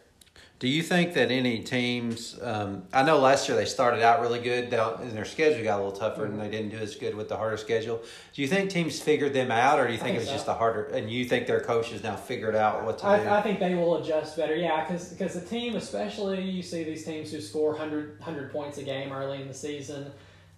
[0.62, 2.38] Do you think that any teams?
[2.40, 5.83] Um, I know last year they started out really good, and their schedule got a
[5.83, 8.01] little tougher, and they didn't do as good with the harder schedule.
[8.33, 10.35] Do you think teams figured them out, or do you think, think it was so.
[10.35, 10.85] just a harder?
[10.85, 13.09] And you think their coaches now figured out what to do?
[13.09, 14.55] I, I think they will adjust better.
[14.55, 18.85] Yeah, because the team, especially you see these teams who score 100, 100 points a
[18.85, 20.12] game early in the season.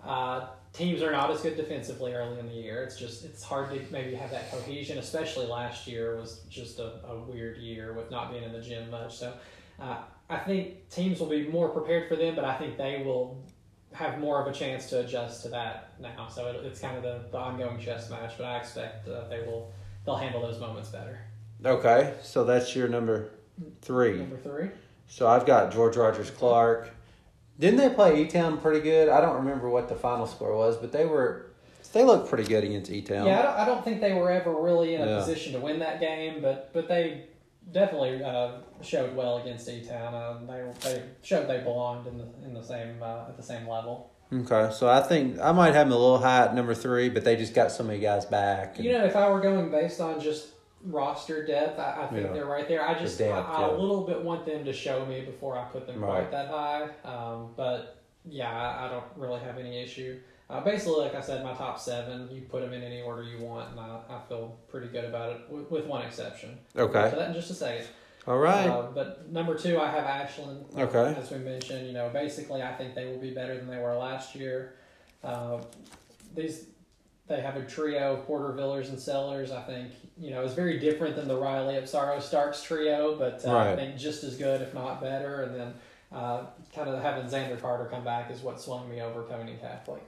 [0.04, 2.82] Uh, teams are not as good defensively early in the year.
[2.82, 4.98] It's just it's hard to maybe have that cohesion.
[4.98, 8.90] Especially last year was just a, a weird year with not being in the gym
[8.90, 9.16] much.
[9.16, 9.32] So
[9.80, 13.42] uh, I think teams will be more prepared for them, but I think they will
[13.92, 16.28] have more of a chance to adjust to that now.
[16.28, 18.32] So it, it's kind of the, the ongoing chess match.
[18.37, 19.72] But I expect uh, they will
[20.04, 21.18] they'll handle those moments better.
[21.64, 23.30] okay, so that's your number
[23.82, 24.18] three.
[24.18, 24.70] Number three.
[25.06, 26.90] So I've got George Rogers Clark.
[27.58, 29.08] Didn't they play E Town pretty good?
[29.08, 31.50] I don't remember what the final score was, but they were
[31.92, 33.26] they looked pretty good against E Town.
[33.26, 35.18] Yeah, I don't, I don't think they were ever really in a Yeah.
[35.18, 37.26] position to win that game, but but they
[37.72, 40.14] definitely uh, showed well against E Town.
[40.14, 43.68] Um, they they showed they belonged in the in the same uh, at the same
[43.68, 44.11] level.
[44.33, 47.24] Okay, so I think I might have them a little high at number three, but
[47.24, 48.77] they just got so many guys back.
[48.77, 50.48] and- You know, if I were going based on just
[50.83, 52.33] roster depth, I, I think Yeah.
[52.33, 52.83] they're right there.
[52.87, 53.70] I just depth, I, I yeah.
[53.70, 56.29] a little bit want them to show me before I put them Right.
[56.29, 56.88] quite that high.
[57.05, 60.18] Um, but yeah, I, I don't really have any issue.
[60.50, 63.38] Uh, basically, like I said, my top seven, you put them in any order you
[63.42, 66.59] want, and I, I feel pretty good about it, with, with one exception.
[66.76, 67.87] okay, So that in just a second.
[68.26, 68.66] all right.
[68.68, 70.66] Uh, but number two, I have Ashland.
[70.76, 71.18] uh, Okay.
[71.18, 73.94] As we mentioned, you know, basically, I think they will be better than they were
[73.96, 74.74] last year.
[75.22, 75.62] Uh,
[76.35, 76.66] these,
[77.26, 79.50] they have a trio of Porter, Villers, and Sellers.
[79.50, 83.57] I think you know it's very different than the Riley Ipsaro Starks trio, but uh,
[83.57, 85.44] I think just as good, if not better.
[85.44, 85.74] And then
[86.12, 86.42] uh,
[86.74, 90.02] kind of having Xander Carter come back is what swung me over Covington Catholic.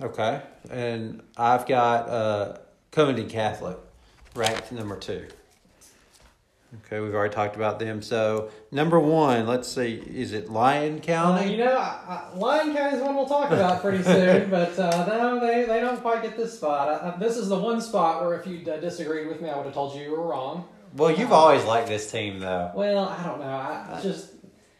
[0.00, 2.56] Okay, and I've got uh,
[2.90, 3.76] Covington Catholic
[4.34, 5.26] ranked number two.
[6.86, 8.00] Okay, we've already talked about them.
[8.00, 11.52] So number one, let's see, is it Lyon Uh, County?
[11.52, 15.04] you know, I, I, Lyon County is one we'll talk about pretty soon, but uh,
[15.06, 16.88] no, they, they don't quite get this spot.
[16.88, 19.56] I, I, this is the one spot where if you'd uh, disagreed with me, I
[19.56, 20.66] would have told you you were wrong.
[20.96, 22.70] well, you've always liked this team, though.
[22.74, 23.46] Well, I don't know.
[23.46, 24.30] I, I just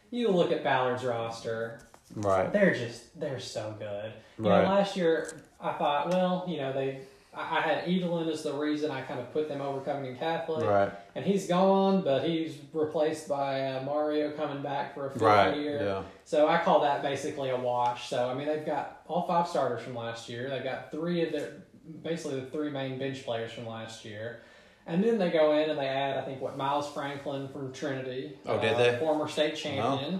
[0.09, 1.79] you look at Ballard's roster;
[2.15, 2.51] Right.
[2.51, 4.13] they're just they're so good.
[4.37, 4.63] You Right.
[4.63, 7.01] know, last year I thought, well, you know, they
[7.35, 10.65] I, I had Evelyn as the reason I kind of put them over Covington Catholic,
[10.65, 10.91] Right.
[11.15, 15.57] and he's gone, but he's replaced by uh, Mario coming back for a fifth Right.
[15.57, 15.81] year.
[15.83, 16.03] Yeah.
[16.25, 18.09] So I call that basically a wash.
[18.09, 20.49] So I mean, they've got all five starters from last year.
[20.49, 21.63] They've got three of their
[22.03, 24.41] basically the three main bench players from last year.
[24.85, 28.37] And then they go in and they add, I think, what Miles Franklin from Trinity.
[28.45, 28.97] Oh, did uh, they?
[28.99, 30.19] Former state champion.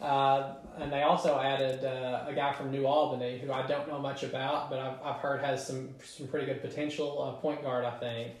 [0.00, 3.98] Uh, and they also added uh, a guy from New Albany who I don't know
[3.98, 7.22] much about, but I've, I've heard has some some pretty good potential.
[7.22, 8.32] Uh, point guard, I think.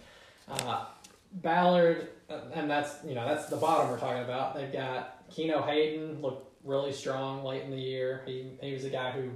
[0.48, 0.84] Uh,
[1.32, 4.54] Ballard, uh, and that's you know that's the bottom we're talking about.
[4.54, 8.22] They've got Keno Hayden looked really strong late in the year.
[8.26, 9.30] He he was a guy who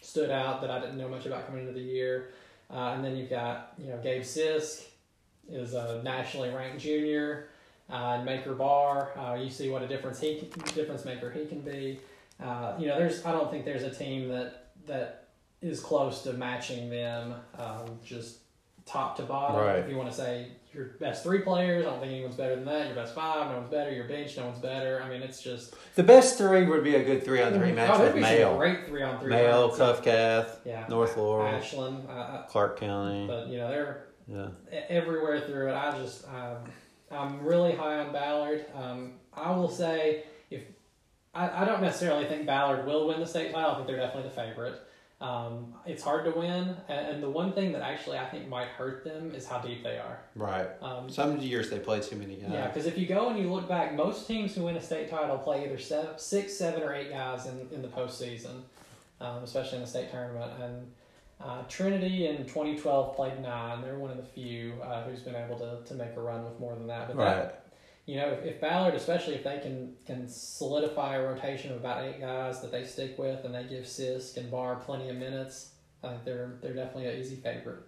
[0.00, 2.30] stood out that I didn't know much about coming into the year.
[2.70, 4.84] Uh, and then you've got you know Gabe Sisk
[5.48, 7.48] is a nationally ranked junior.
[7.88, 11.60] Uh, and Maker Bar, uh, you see what a difference he difference maker he can
[11.60, 12.00] be.
[12.42, 15.28] Uh, you know, there's I don't think there's a team that that
[15.62, 18.38] is close to matching them, um, just
[18.86, 19.56] top to bottom.
[19.56, 19.78] Right.
[19.78, 22.64] If you want to say your best three players, I don't think anyone's better than
[22.66, 22.86] that.
[22.86, 23.92] Your best five, no one's better.
[23.92, 25.00] Your bench, no one's better.
[25.02, 27.90] I mean, it's just The best three would be a good three on three match
[27.94, 28.56] oh, with Male.
[28.56, 29.30] great three on three.
[29.30, 29.70] Male.
[29.70, 33.26] CovCath, yeah, North Laurel, Ashland, uh, Clark County.
[33.26, 34.48] but you know they're Yeah.
[34.88, 35.74] everywhere through it.
[35.74, 36.58] I just um,
[37.10, 38.66] I'm really high on Ballard.
[38.74, 40.62] Um, I will say if
[41.34, 43.70] I, I don't necessarily think Ballard will win the state title.
[43.70, 44.80] I think they're definitely the favorite.
[45.18, 48.68] Um, it's hard to win, and, and the one thing that actually I think might
[48.68, 50.18] hurt them is how deep they are.
[50.34, 50.68] Right.
[50.82, 52.50] Um, Some years they play too many guys.
[52.52, 55.08] yeah, because if you go and you look back, most teams who win a state
[55.08, 58.60] title play either seven, six, seven, or eight guys in, in the postseason,
[59.22, 60.52] um, especially in the state tournament.
[60.60, 60.92] And
[61.40, 63.82] uh, Trinity in 2012 played nine.
[63.82, 66.58] They're one of the few uh, who's been able to, to make a run with
[66.58, 67.08] more than that.
[67.08, 67.36] But Right.
[67.36, 67.66] that,
[68.06, 72.04] you know, if, if Ballard, especially if they can can solidify a rotation of about
[72.04, 75.70] eight guys that they stick with, and they give Sisk and Barr plenty of minutes,
[76.02, 77.80] I think they're they're definitely an easy favorite.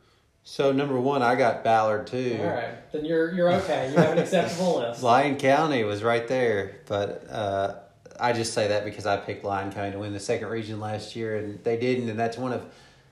[0.44, 2.38] So number one, I got Ballard too.
[2.40, 3.90] All right, then you're you're okay.
[3.90, 5.02] You have an acceptable list.
[5.02, 7.74] Lyon County was right there, but uh,
[8.18, 11.14] I just say that because I picked Lyon County to win the second region last
[11.14, 12.64] year, and they didn't, and that's one of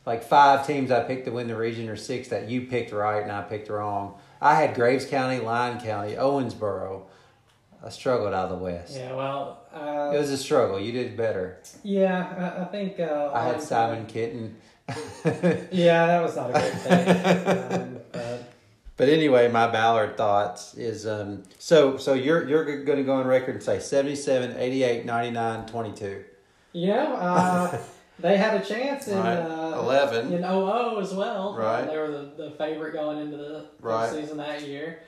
[0.07, 3.23] like five teams I picked to win the region, or six that you picked right
[3.23, 4.15] and I picked wrong.
[4.41, 7.03] I had Graves County, Lyon County, Owensboro.
[7.85, 8.97] I struggled out of the West.
[8.97, 10.81] Yeah, well, uh, It was a struggle.
[10.81, 11.59] You did better.
[11.83, 12.99] Yeah, I, I think.
[12.99, 14.57] Uh, I had Simon Kenton.
[15.73, 17.79] Yeah, that was not a great thing.
[17.79, 18.53] um, but
[18.97, 23.27] But anyway, my Ballard thoughts is um so so you're you're going to go on
[23.27, 26.25] record and say 77, 88, 99, 22.
[26.73, 27.79] you know, uh,
[28.19, 29.37] they had a chance in Right.
[29.37, 30.33] uh, 11.
[30.33, 31.55] in 00 as well.
[31.55, 31.87] Right.
[31.87, 34.11] they were the, the favorite going into the Right.
[34.11, 35.01] season that year.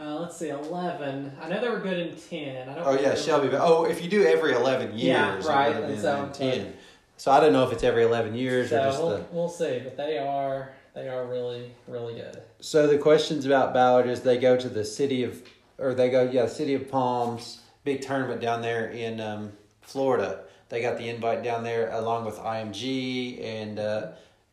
[0.00, 1.32] Uh, let's see, 11.
[1.42, 2.68] I know they were good in 10.
[2.68, 3.50] I don't Oh yeah, Shelby.
[3.54, 6.72] Oh, if you do every 11 years, Yeah, right, and so- in 10.
[7.16, 9.48] So I don't know if it's every 11 years or So just we'll, the we'll
[9.50, 12.40] see, but they are they are really really good.
[12.60, 15.42] So the questions about Ballard is they go to the city of,
[15.78, 20.40] or they go, yeah, city of Palms, big tournament down there in um, Florida.
[20.70, 24.06] They got the invite down there along with IMG and uh,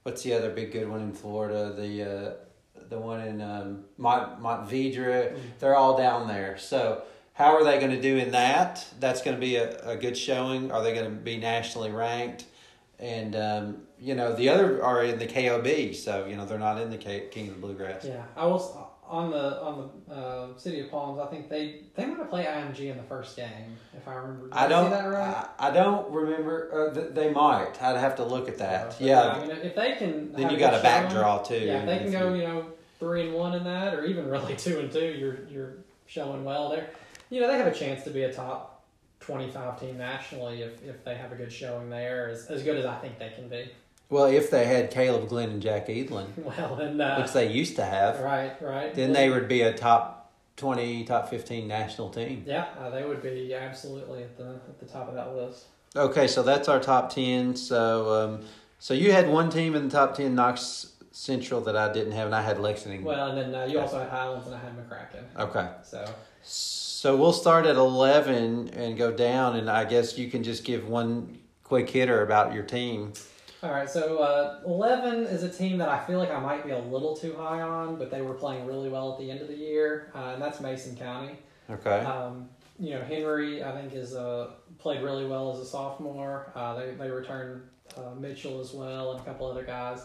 [0.04, 1.74] what's the other big good one in Florida?
[1.78, 2.34] The uh,
[2.90, 5.38] the one in um, Mont Montverde.
[5.60, 6.58] They're all down there.
[6.58, 7.04] So
[7.34, 8.86] how are they going to do in that?
[9.00, 10.72] That's going to be a, a good showing.
[10.72, 12.46] Are they going to be nationally ranked?
[13.00, 16.82] And um, you know the other are in the KOB, so you know they're not
[16.82, 18.06] in the K- King of the Bluegrass.
[18.06, 18.76] Yeah, I was
[19.10, 21.20] on the on the uh, City of Palms.
[21.20, 24.48] I think they they might have played IMG in the first game, if I remember.
[24.48, 24.90] Did I don't.
[24.92, 25.48] that right?
[25.60, 26.90] I, I don't remember.
[26.92, 27.82] Uh, th- they might.
[27.82, 28.94] I'd have to look at that.
[28.94, 29.22] So, yeah.
[29.30, 31.58] I mean, if they can, then you got a good back draw too.
[31.60, 32.66] Yeah, if they can go, you- you know,
[33.00, 35.74] three and one in that, or even really two and two, you're you're
[36.06, 36.90] showing well there.
[37.30, 38.86] You know, they have a chance to be a top
[39.20, 42.86] twenty-five team nationally if, if they have a good showing there, as as good as
[42.86, 43.72] I think they can be.
[44.10, 47.76] Well, if they had Caleb Glenn and Jack Edlin, Well, then, uh, which they used
[47.78, 48.94] to have, right, right.
[48.94, 52.44] then they would be a top twenty, top fifteen national team.
[52.46, 55.66] Yeah, uh, they would be absolutely at the at the top of that list.
[55.96, 57.56] Okay, so that's our top ten.
[57.56, 58.46] So, um,
[58.80, 62.28] so you had one team in the top ten, Knox Central, that I didn't have,
[62.28, 63.04] and I had Lexington.
[63.04, 65.24] Well, and then uh, you also had Highlands and I had McCracken.
[65.40, 65.70] okay.
[65.84, 66.06] So
[66.44, 70.88] So we'll start at 11 and go down, and I guess you can just give
[70.88, 73.14] one quick hitter about your team.
[73.64, 76.72] All right, so uh, Eleven is a team that I feel like I might be
[76.72, 79.48] a little too high on, but they were playing really well at the end of
[79.48, 81.38] the year, uh, and that's Mason County.
[81.70, 82.02] Okay.
[82.02, 86.52] Um, you know, Henry I think is uh, played really well as a sophomore.
[86.54, 87.64] Uh, they they returned
[87.98, 90.02] uh, Mitchell as well and a couple other guys.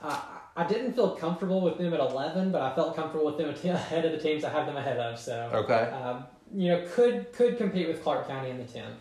[0.00, 0.20] Uh,
[0.56, 3.64] I didn't feel comfortable with them at eleven, but I felt comfortable with them at-
[3.64, 5.18] ahead of the teams I have them ahead of.
[5.18, 5.90] So Okay.
[5.90, 8.94] um, you know, could could compete with Clark County in the tenth.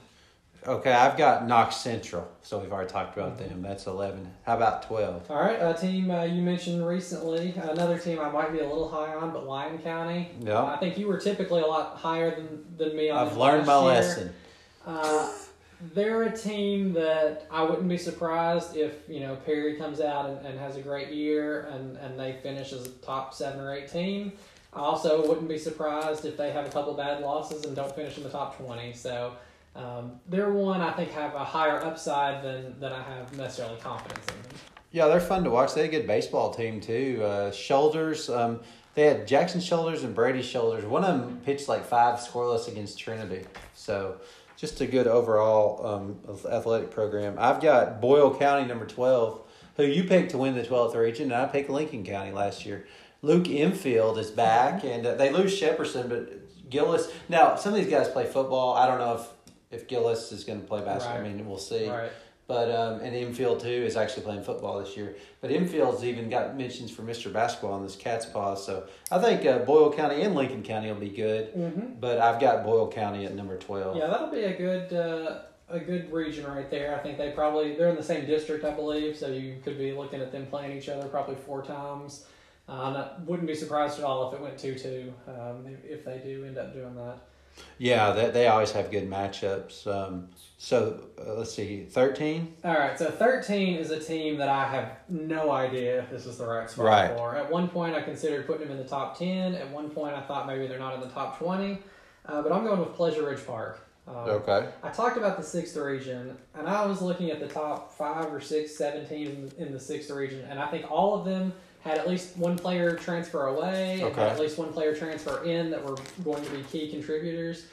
[0.68, 3.64] Okay, I've got Knox Central, so we've already talked about them.
[3.64, 4.32] That's 11.
[4.44, 5.32] How about 12?
[5.32, 8.88] All right, a team uh, you mentioned recently, another team I might be a little
[8.88, 10.30] high on, but Lyon County.
[10.40, 10.64] Yeah.
[10.64, 13.80] I think you were typically a lot higher than, than me on I've learned my
[13.80, 13.88] year.
[13.88, 14.34] lesson.
[14.86, 15.34] Uh,
[15.96, 20.46] they're a team that I wouldn't be surprised if you know Perry comes out and,
[20.46, 23.92] and has a great year and, and they finish as a top seven or eight
[23.92, 24.34] team.
[24.74, 28.18] I also wouldn't be surprised if they have a couple bad losses and don't finish
[28.18, 28.94] in the top twenty.
[28.94, 29.34] So
[29.76, 34.26] um, they're one I think have a higher upside than than I have necessarily confidence
[34.28, 34.52] in them.
[34.92, 35.74] Yeah, they're fun to watch.
[35.74, 37.22] They had a good baseball team too.
[37.24, 38.30] Uh, shoulders.
[38.30, 38.60] Um,
[38.94, 40.84] they had Jackson Shoulders and Brady Shoulders.
[40.84, 43.46] One of them pitched like five scoreless against Trinity.
[43.74, 44.18] So
[44.58, 46.20] just a good overall um,
[46.52, 47.36] athletic program.
[47.40, 51.42] I've got Boyle County number twelve, who you picked to win the twelfth region, and
[51.42, 52.86] I picked Lincoln County last year.
[53.22, 57.10] Luke Infield is back, and uh, they lose Shepperson, but Gillis.
[57.30, 58.74] Now some of these guys play football.
[58.74, 59.28] I don't know if
[59.72, 61.22] if Gillis is going to play basketball.
[61.22, 61.30] Right.
[61.30, 61.90] I mean, we'll see.
[61.90, 62.12] Right.
[62.52, 65.16] But um, and Infield too is actually playing football this year.
[65.40, 67.32] But Infield's even got mentions for Mr.
[67.32, 68.66] Basketball on this Cats' Pause.
[68.66, 71.54] So I think uh, Boyle County and Lincoln County will be good.
[71.54, 72.00] Mm-hmm.
[72.02, 73.96] But I've got Boyle County at number twelve.
[73.96, 76.94] Yeah, that'll be a good uh, a good region right there.
[76.94, 79.16] I think they probably they're in the same district, I believe.
[79.16, 82.26] So you could be looking at them playing each other probably four times.
[82.68, 82.72] Uh,
[83.18, 85.14] I wouldn't be surprised at all if it went two two.
[85.26, 87.20] Um, if, if they do end up doing that.
[87.78, 89.88] Yeah, they, they always have good matchups.
[89.88, 92.54] Um, so uh, let's see, thirteen.
[92.64, 96.38] All right, so thirteen is a team that I have no idea if this is
[96.38, 97.18] the right spot Right.
[97.18, 97.36] for.
[97.36, 99.56] At one point, I considered putting them in the top ten.
[99.56, 101.80] At one point, I thought maybe they're not in the top twenty.
[102.26, 103.88] Uh, but I'm going with Pleasure Ridge Park.
[104.08, 104.68] Um, Okay.
[104.84, 108.40] I talked about the sixth region, and I was looking at the top five or
[108.42, 111.98] six, seven teams in, in the sixth region, and I think all of them had
[111.98, 114.22] at least one player transfer away and Okay.
[114.22, 117.66] had at least one player transfer in that were going to be key contributors.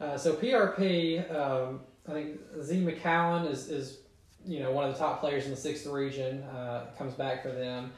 [0.00, 3.98] Uh, so PRP, um, I think Z McCowan is, is
[4.46, 6.42] you know one of the top players in the sixth region.
[6.42, 7.92] Uh, comes back for them.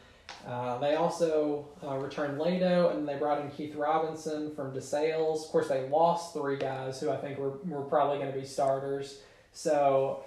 [0.46, 5.44] Uh, they also uh, returned Lado, and they brought in Keith Robinson from DeSales.
[5.44, 8.44] Of course, they lost three guys who I think were, were probably going to be
[8.44, 9.20] starters.
[9.52, 10.24] So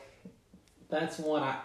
[0.89, 1.59] that's one I,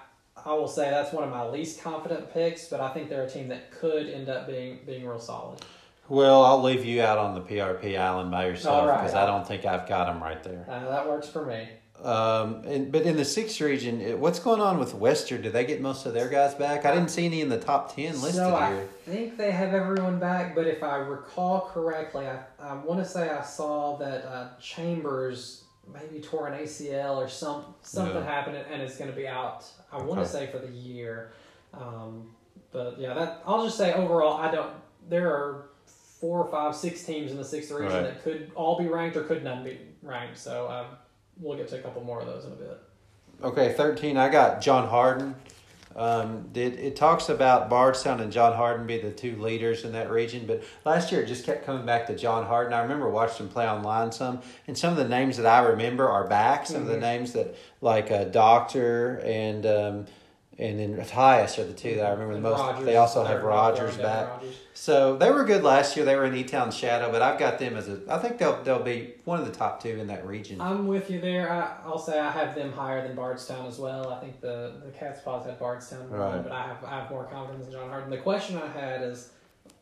[0.45, 3.31] I will say that's one of my least confident picks, but I think they're a
[3.31, 5.61] team that could end up being being real solid.
[6.09, 8.99] Well, I'll leave you out on the PRP island by yourself All right.
[8.99, 10.67] because I don't think I've got them right there.
[10.69, 11.67] Uh, that works for me.
[12.03, 15.41] Um, and but in the sixth region, it- what's going on with Western?
[15.41, 16.85] Did they get most of their guys back?
[16.85, 18.89] I didn't see any in the top ten listed so I here.
[19.07, 23.31] think they have everyone back, but if I recall correctly, I, I want to say
[23.31, 28.25] I saw that uh, Chambers maybe tore an ACL or some something Yeah.
[28.25, 29.65] happened and it's going to be out.
[29.93, 31.33] I want to say for the year,
[31.73, 32.31] um,
[32.73, 34.71] but yeah, that I'll just say overall, I don't.
[35.09, 35.67] There are
[36.21, 38.03] four, five, six teams in the sixth region Right.
[38.05, 40.39] that could all be ranked or could none be ranked.
[40.39, 40.87] So um,
[41.39, 42.81] we'll get to a couple more of those in a bit.
[43.43, 44.17] Okay, thirteen.
[44.17, 45.35] I got John Harden.
[45.97, 50.11] Um, it, it talks about Bardstown and John Harden be the two leaders in that
[50.11, 52.73] region, but last year it just kept coming back to John Harden.
[52.73, 56.09] I remember watching him play online some, and some of the names that I remember
[56.09, 56.67] are back.
[56.67, 57.01] Some of the Mhm.
[57.01, 60.07] names that like uh, Doctor and um,
[60.59, 62.59] and then Matthias are the two that I remember the most.
[62.61, 64.29] Rogers, they also have Rogers back.
[64.29, 64.57] Rogers.
[64.75, 66.05] So they were good last year.
[66.05, 68.01] They were in E Town Shadow, but I've got them as a.
[68.09, 70.61] I think they'll they'll be one of the top two in that region.
[70.61, 71.51] I'm with you there.
[71.53, 74.11] I, I'll say I have them higher than Bardstown as well.
[74.11, 76.43] I think the the Cats' Pause had Bardstown, Right.
[76.43, 78.11] but I have I have more confidence in John Harden.
[78.11, 79.31] The question I had is,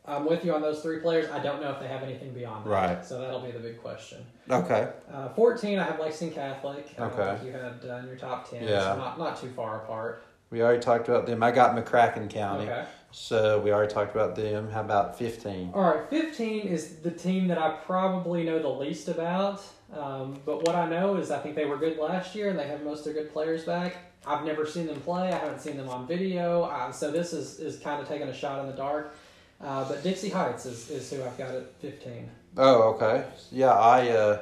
[0.07, 1.31] I'm with you on those three players.
[1.31, 2.71] I don't know if they have anything beyond that.
[2.71, 3.05] Right.
[3.05, 4.25] So that'll be the big question.
[4.51, 4.89] Okay.
[5.13, 6.95] Uh, 14, I have Lexington Catholic.
[6.99, 7.39] I Okay.
[7.39, 8.65] think you had uh, in your top 10.
[8.67, 8.81] Yeah.
[8.95, 10.25] So not not too far apart.
[10.53, 11.43] We already talked about them.
[11.43, 12.65] I got McCracken County.
[12.65, 12.85] Okay.
[13.11, 14.71] So we already talked about them.
[14.71, 15.73] How about 15?
[15.75, 19.63] All right, 15 is the team that I probably know the least about.
[19.93, 22.69] Um, but what I know is I think they were good last year and they
[22.69, 23.97] have most of their good players back.
[24.27, 25.29] I've never seen them play.
[25.29, 26.65] I haven't seen them on video.
[26.65, 29.17] Uh, so this is, is kind of taking a shot in the dark.
[29.61, 32.31] Uh, but Dixie Heights is, is who I've got at 15.
[32.59, 33.25] Oh, okay.
[33.51, 34.41] Yeah, I uh,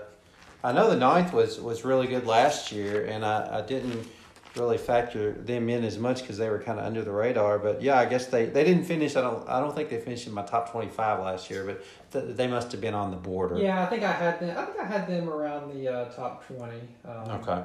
[0.65, 4.07] I know the ninth was, was really good last year, and I, I didn't
[4.57, 7.59] really factor them in as much because they were kind of under the radar.
[7.59, 9.17] But yeah, I guess they, they didn't finish.
[9.17, 11.85] I don't I don't think they finished in my top twenty five last year, but
[12.13, 13.59] th- they must have been on the border.
[13.59, 14.57] Yeah, I think I had them.
[14.59, 16.77] I think I had them around the uh, top 20.
[17.05, 17.63] Um, Okay.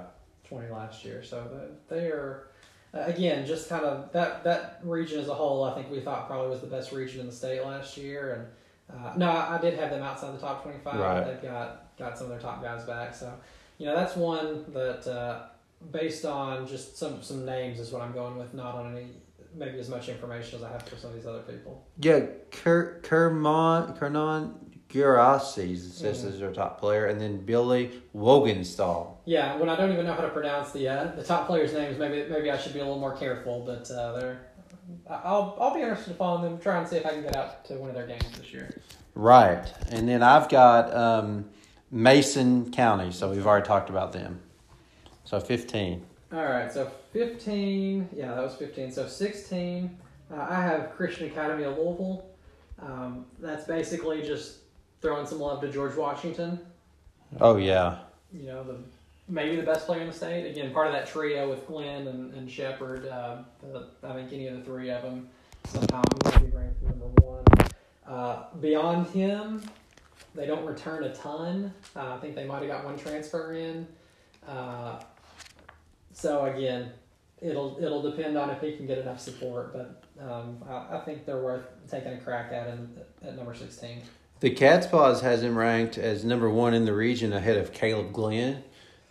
[0.47, 1.23] 20 last year.
[1.23, 1.43] So
[1.87, 2.49] they are,
[2.93, 5.63] uh, again, just kind of that that region as a whole.
[5.63, 8.47] I think we thought probably was the best region in the state last year.
[8.91, 10.99] And uh, no, I did have them outside the top 25.
[10.99, 11.23] Right.
[11.25, 13.15] They've got got some of their top guys back.
[13.15, 13.33] So
[13.79, 15.47] you know that's one that uh,
[15.91, 19.07] based on just some some names is what I'm going with, not on any
[19.53, 21.85] maybe as much information as I have for some of these other people.
[21.99, 24.53] Yeah, Ker- Kermon Kernon
[24.89, 26.27] Gerasis says Mhm.
[26.27, 29.15] is their top player, and then Billy Wogenstall.
[29.25, 31.97] Yeah, when I don't even know how to pronounce the uh, the top players' names,
[31.97, 33.63] maybe maybe I should be a little more careful.
[33.65, 34.39] But uh, they're,
[35.09, 37.65] I'll I'll be interested to follow them, try and see if I can get out
[37.65, 38.69] to one of their games this year.
[39.15, 41.45] Right, and then I've got um,
[41.91, 43.11] Mason County.
[43.11, 44.41] So we've already talked about them.
[45.25, 46.05] So fifteen.
[46.33, 48.91] All right, so 15, yeah, that was 15.
[48.91, 49.95] So 16,
[50.33, 52.25] uh, I have Christian Academy of Louisville.
[52.81, 54.57] Um, that's basically just
[55.01, 56.59] throwing some love to George Washington.
[57.39, 57.99] Oh yeah.
[58.33, 58.77] You know, the
[59.29, 60.49] maybe the best player in the state.
[60.49, 63.07] Again, part of that trio with Glenn and, and Sheppard.
[63.07, 65.29] Uh, the, I think any of the three of them
[65.67, 67.43] sometime will be ranked number one.
[68.05, 69.61] Uh, beyond him,
[70.33, 71.73] they don't return a ton.
[71.95, 73.87] Uh, I think they might have got one transfer in.
[76.15, 76.91] So again,
[77.41, 81.25] it'll it'll depend on if he can get enough support, but um, I, I think
[81.25, 82.89] they're worth taking a crack at in,
[83.21, 84.01] at number sixteen.
[84.39, 88.13] The Cats' Pause has him ranked as number one in the region ahead of Caleb
[88.13, 88.63] Glenn.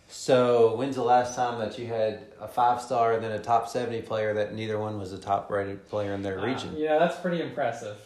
[0.07, 3.69] So when's the last time that you had a five star and then a top
[3.69, 6.69] seventy player that neither one was a top rated player in their region?
[6.69, 7.97] Uh, yeah, that's pretty impressive.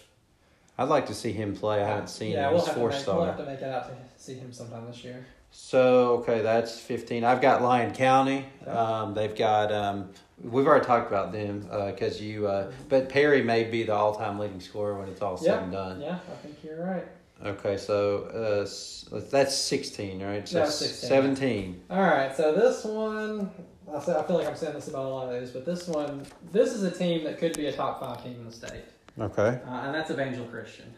[0.77, 1.81] I'd like to see him play.
[1.81, 2.53] I haven't seen yeah, him.
[2.53, 4.87] we'll He's to four make, we'll have to make it out to see him sometime
[4.87, 5.25] this year.
[5.51, 7.23] So okay, that's fifteen.
[7.23, 8.45] I've got Lyon County.
[8.67, 9.71] Um, they've got.
[9.71, 10.09] Um,
[10.41, 12.47] we've already talked about them because you.
[12.47, 16.01] Uh, but Perry may be the all-time leading scorer when it's all said and done.
[16.01, 17.07] Yeah, I think you're right.
[17.45, 20.47] Okay, so uh, that's sixteen, right?
[20.47, 21.09] So Yeah, 16.
[21.09, 21.81] seventeen.
[21.89, 23.49] All right, so this one,
[23.93, 25.87] I say- I feel like I'm saying this about a lot of these, but this
[25.87, 28.83] one, this is a team that could be a top five team in the state.
[29.17, 29.59] Okay.
[29.67, 30.93] uh, and that's Evangel Christian.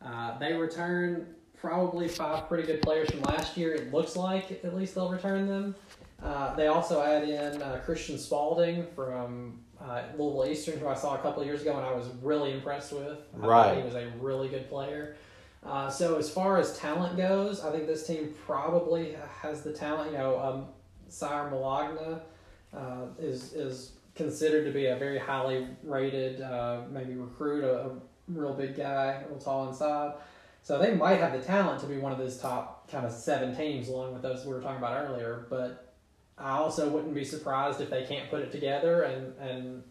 [0.00, 3.74] Uh, they return probably five pretty good players from last year.
[3.74, 5.74] It looks like at least they'll return them.
[6.22, 11.14] Uh, they also add in uh, Christian Spalding from uh, Louisville Eastern, who I saw
[11.14, 13.18] a couple of years ago and I was really impressed with.
[13.42, 13.76] I Right.
[13.78, 15.16] he was a really good player.
[15.64, 20.12] Uh, so as far as talent goes, I think this team probably has the talent.
[20.12, 20.66] You know, um,
[21.08, 22.20] Sire Malagna
[22.74, 27.90] uh, is is considered to be a very highly rated, uh, maybe recruit, a, a
[28.28, 30.14] real big guy, real tall inside.
[30.68, 33.56] So they might have the talent to be one of those top kind of seven
[33.56, 35.46] teams, along with those we were talking about earlier.
[35.48, 35.94] But
[36.36, 39.82] I also wouldn't be surprised if they can't put it together and and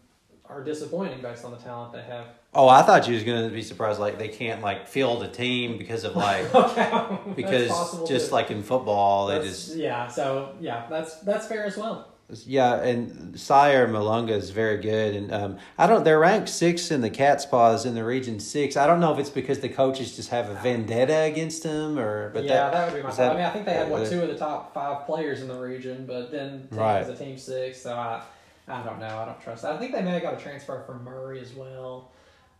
[0.44, 2.26] are disappointing based on the talent they have.
[2.54, 3.98] Oh, I thought you was gonna be surprised.
[3.98, 8.34] Like they can't like field a team because of like okay, because just too.
[8.34, 10.06] like in football they That's- just yeah.
[10.06, 12.06] So yeah, that's that's fair as well.
[12.44, 12.74] Yeah.
[12.82, 16.04] And Sire Malunga is very good, and um, I don't.
[16.04, 18.76] They're ranked sixth in the Cats' Pause in the region six.
[18.76, 22.30] I don't know if it's because the coaches just have a vendetta against them or
[22.30, 24.06] but yeah, that that, would be my that- I mean, I think they had what
[24.08, 27.00] two of the top five players in the region, but then Right.
[27.00, 27.80] as a team six.
[27.80, 28.22] So I,
[28.66, 29.18] I don't know.
[29.18, 29.72] I don't trust that.
[29.72, 32.12] I think they may have got a transfer from Murray as well.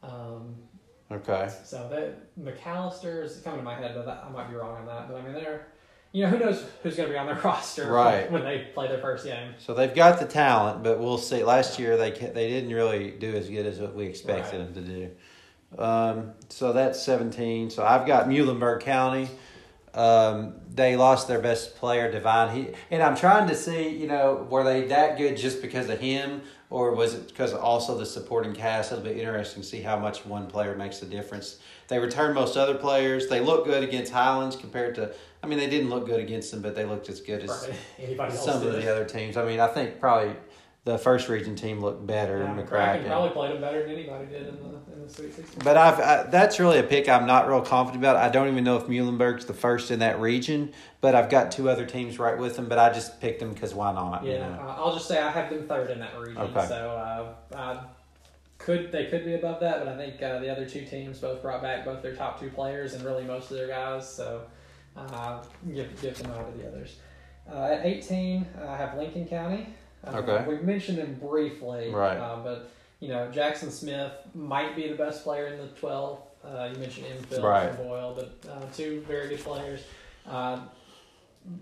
[0.02, 0.54] Um,
[1.12, 1.50] okay.
[1.64, 4.86] so that McAllister is coming to my head, but that, I might be wrong on
[4.86, 5.08] that.
[5.08, 5.66] But I mean, they're,
[6.12, 8.30] you know, who knows who's going to be on their roster Right.
[8.30, 9.54] when they play their first game.
[9.58, 11.42] So they've got the talent, but we'll see.
[11.44, 14.80] Last year they they didn't really do as good as what we expected them to
[14.80, 15.10] do.
[15.82, 17.70] Um, so that's seventeen.
[17.70, 19.28] So I've got Muhlenberg County.
[19.94, 22.54] Um, they lost their best player, Divine.
[22.56, 25.98] He and I'm trying to see, you know, were they that good just because of
[25.98, 28.92] him, or was it because also the supporting cast?
[28.92, 31.58] It'll be interesting to see how much one player makes a difference.
[31.88, 33.28] They returned most other players.
[33.28, 35.14] They look good against Highlands compared to.
[35.42, 37.78] I mean, they didn't look good against them, but they looked as good as Right.
[37.98, 39.36] Anybody else some of the other teams.
[39.36, 40.34] I mean, I think probably
[40.84, 43.06] the first region team looked better Yeah, McCracken.
[43.06, 45.32] probably played them better than anybody did in the in the Sweet.
[45.64, 48.16] But I've I, that's really a pick I'm not real confident about.
[48.16, 51.70] I don't even know if Muhlenberg's the first in that region, but I've got two
[51.70, 52.68] other teams right with them.
[52.68, 54.24] But I just picked them because why not?
[54.24, 54.60] you Yeah, know?
[54.60, 56.36] uh, I'll just say I have them third in that region.
[56.38, 56.66] Okay.
[56.66, 57.80] So uh, I
[58.58, 61.40] could they could be above that, but I think uh, the other two teams both
[61.42, 64.12] brought back both their top two players and really most of their guys.
[64.12, 64.42] So
[64.96, 65.42] uh,
[65.72, 66.96] give give them out to the others.
[67.50, 69.68] Uh, at 18, I have Lincoln County.
[70.04, 70.44] Uh, Okay.
[70.46, 72.18] We mentioned them briefly, Right.
[72.18, 76.20] Uh, but you know Jackson Smith might be the best player in the 12.
[76.44, 77.68] Uh, you mentioned Enfield Right.
[77.68, 79.80] and Boyle, but uh, two very good players.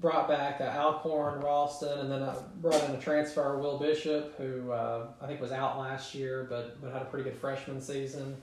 [0.00, 4.72] Brought back uh, Alcorn, Ralston, and then uh, brought in a transfer, Will Bishop, who
[4.72, 8.36] uh, I think was out last year, but but had a pretty good freshman season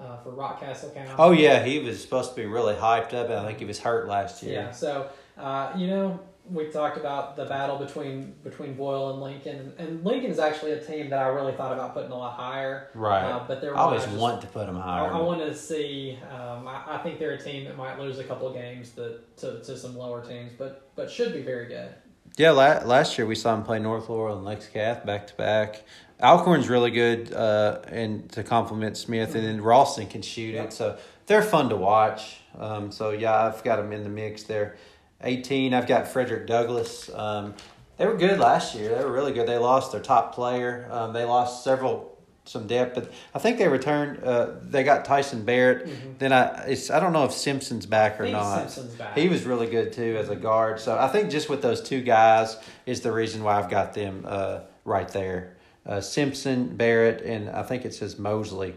[0.00, 1.10] uh, for Rockcastle County.
[1.18, 3.78] Oh yeah, he was supposed to be really hyped up, and I think he was
[3.78, 4.54] hurt last year.
[4.54, 4.70] Yeah.
[4.72, 10.04] So uh, you know, we talked about the battle between between Boyle and Lincoln, and
[10.04, 12.88] Lincoln is actually a team that I really thought about putting a lot higher.
[12.94, 13.22] Right.
[13.30, 15.12] Uh, but they're I always just- want to put them I, higher.
[15.12, 16.18] I wanted to see.
[16.30, 19.36] Um, I, I think they're a team that might lose a couple of games that
[19.38, 21.90] to, to some lower teams, but but should be very good.
[22.36, 25.34] Yeah, la- last year we saw him play North Laurel and Lex Cath back to
[25.34, 25.82] back.
[26.22, 30.66] Alcorn's really good, uh, and to complement Smith, and then Ralston can shoot Yep.
[30.66, 32.40] it, so they're fun to watch.
[32.58, 34.76] Um, so yeah, I've got them in the mix there.
[35.22, 37.10] Eighteen, I've got Frederick Douglass.
[37.12, 37.54] Um,
[37.98, 38.96] they were good last year.
[38.96, 39.46] They were really good.
[39.46, 40.88] They lost their top player.
[40.90, 44.24] Um, they lost several some depth, but I think they returned.
[44.24, 45.86] Uh, they got Tyson Barrett.
[45.86, 46.18] Mhm.
[46.18, 48.70] Then I it's I don't know if Simpson's back or not.
[48.70, 49.16] Simpson's back.
[49.16, 50.80] He was really good too as a guard.
[50.80, 52.56] So I think just with those two guys
[52.86, 55.56] is the reason why I've got them uh, right there.
[55.86, 58.74] Uh, Simpson, Barrett, and I think it says Mosley.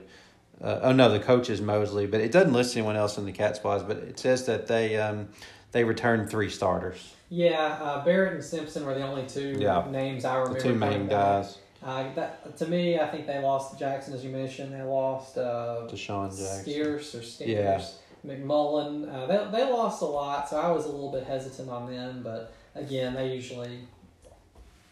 [0.61, 3.31] Uh, oh no, the coach is Mosley, but it doesn't list anyone else in the
[3.31, 3.83] cat squads.
[3.83, 5.29] But it says that they um,
[5.73, 9.85] they returned three starters, Yeah, uh, Barrett and Simpson were the only two Yeah.
[9.89, 10.59] names I remember.
[10.59, 14.29] the two main guys, Uh, that, to me, I think they lost Jackson, as you
[14.31, 14.71] mentioned.
[14.73, 16.61] They lost uh, Deshaun Jackson.
[16.61, 18.33] Steers or Steers, Yeah.
[18.35, 19.13] McMullen.
[19.13, 22.21] Uh, they, they lost a lot, so I was a little bit hesitant on them.
[22.23, 23.79] But again, they usually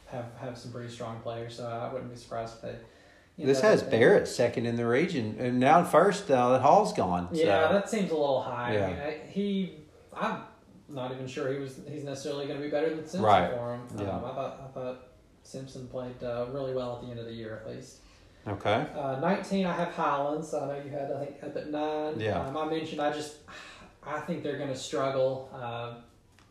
[0.07, 2.75] have have some pretty strong players, so I wouldn't be surprised if they.
[3.37, 6.91] you This know, has they- Barrett second in the region, and now first uh, Hall's
[6.91, 7.29] gone.
[7.31, 8.73] Yeah, that seems a little high.
[8.73, 8.85] Yeah.
[8.85, 9.73] I mean, I, he,
[10.13, 10.41] I'm
[10.93, 11.79] not even sure he was.
[11.87, 13.51] He's necessarily going to be better than Simpson Right.
[13.51, 13.81] for him.
[13.97, 14.09] Yeah.
[14.15, 15.07] Um, I thought I thought
[15.43, 17.97] Simpson played uh, really well at the end of the year, at least.
[18.47, 18.85] okay.
[18.95, 20.53] Uh, 19, I have Highlands.
[20.53, 22.19] I know you had, I think, up at nine.
[22.19, 22.41] Yeah.
[22.45, 23.35] Um, I mentioned I just,
[24.05, 25.95] I think they're going to struggle uh,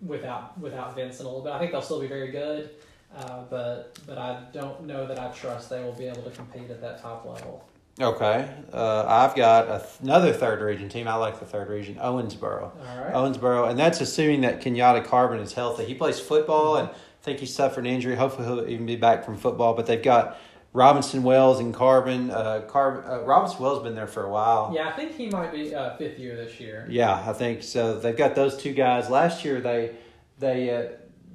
[0.05, 1.53] without without Vincent a little bit.
[1.53, 2.70] I think they'll still be very good,
[3.16, 6.70] uh, but but I don't know that I trust they will be able to compete
[6.70, 7.64] at that top level.
[8.01, 8.48] Okay.
[8.72, 11.07] Uh, I've got a th- another third region team.
[11.07, 12.62] I like the third region, Owensboro.
[12.62, 12.72] All
[13.05, 13.12] right.
[13.12, 15.84] Owensboro, and that's assuming that Kenyatta Carbon is healthy.
[15.84, 16.92] He plays football, and I
[17.22, 18.16] think he suffered an injury.
[18.16, 19.74] Hopefully, he'll even be back from football.
[19.74, 20.38] But they've got
[20.72, 22.30] Robinson Wells and Carbon.
[22.30, 24.72] Uh, Carbon uh, Robinson Wells been there for a while.
[24.74, 26.86] yeah, I think he might be uh, fifth year this year.
[26.88, 27.98] Yeah, I think so.
[27.98, 29.11] They've got those two guys.
[29.11, 29.96] Last year, they
[30.38, 30.88] they uh,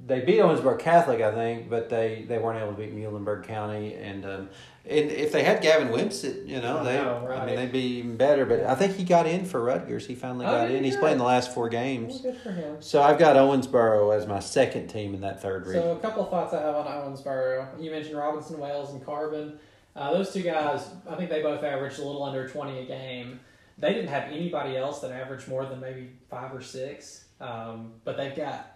[0.06, 3.94] they beat Owensboro Catholic, I think, but they, they weren't able to beat Muhlenberg County.
[3.94, 4.48] And um,
[4.88, 7.46] and if they had Gavin Wimsatt, you know, I they know, I right.
[7.46, 8.46] mean they'd be even better.
[8.46, 10.06] But I think he got in for Rutgers.
[10.06, 10.84] He finally Oh, got in.
[10.84, 10.90] he?
[10.90, 12.20] He's playing the last four Well, games.
[12.20, 12.76] good for him.
[12.80, 15.82] So I've got Owensboro as my second team in that third region.
[15.82, 17.82] So a couple of thoughts I have on Owensboro.
[17.82, 19.58] You mentioned Robinson Wales and Carbon.
[19.96, 23.40] Uh, those two guys, I think they both averaged a little under twenty a game.
[23.78, 28.16] They didn't have anybody else that averaged more than maybe five or six, um, but
[28.16, 28.75] they've got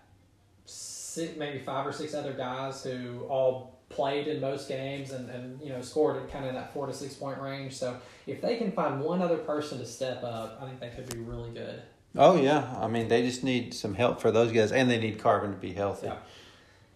[1.11, 5.61] six, maybe five or six other guys who all played in most games and, and
[5.61, 7.73] you know scored kind of that four to six point range.
[7.75, 7.97] So
[8.27, 11.19] if they can find one other person to step up, I think they could be
[11.21, 11.83] really good.
[12.17, 15.19] oh yeah, I mean they just need some help for those guys, and they need
[15.19, 16.07] Carbon to be healthy.
[16.07, 16.17] Yeah.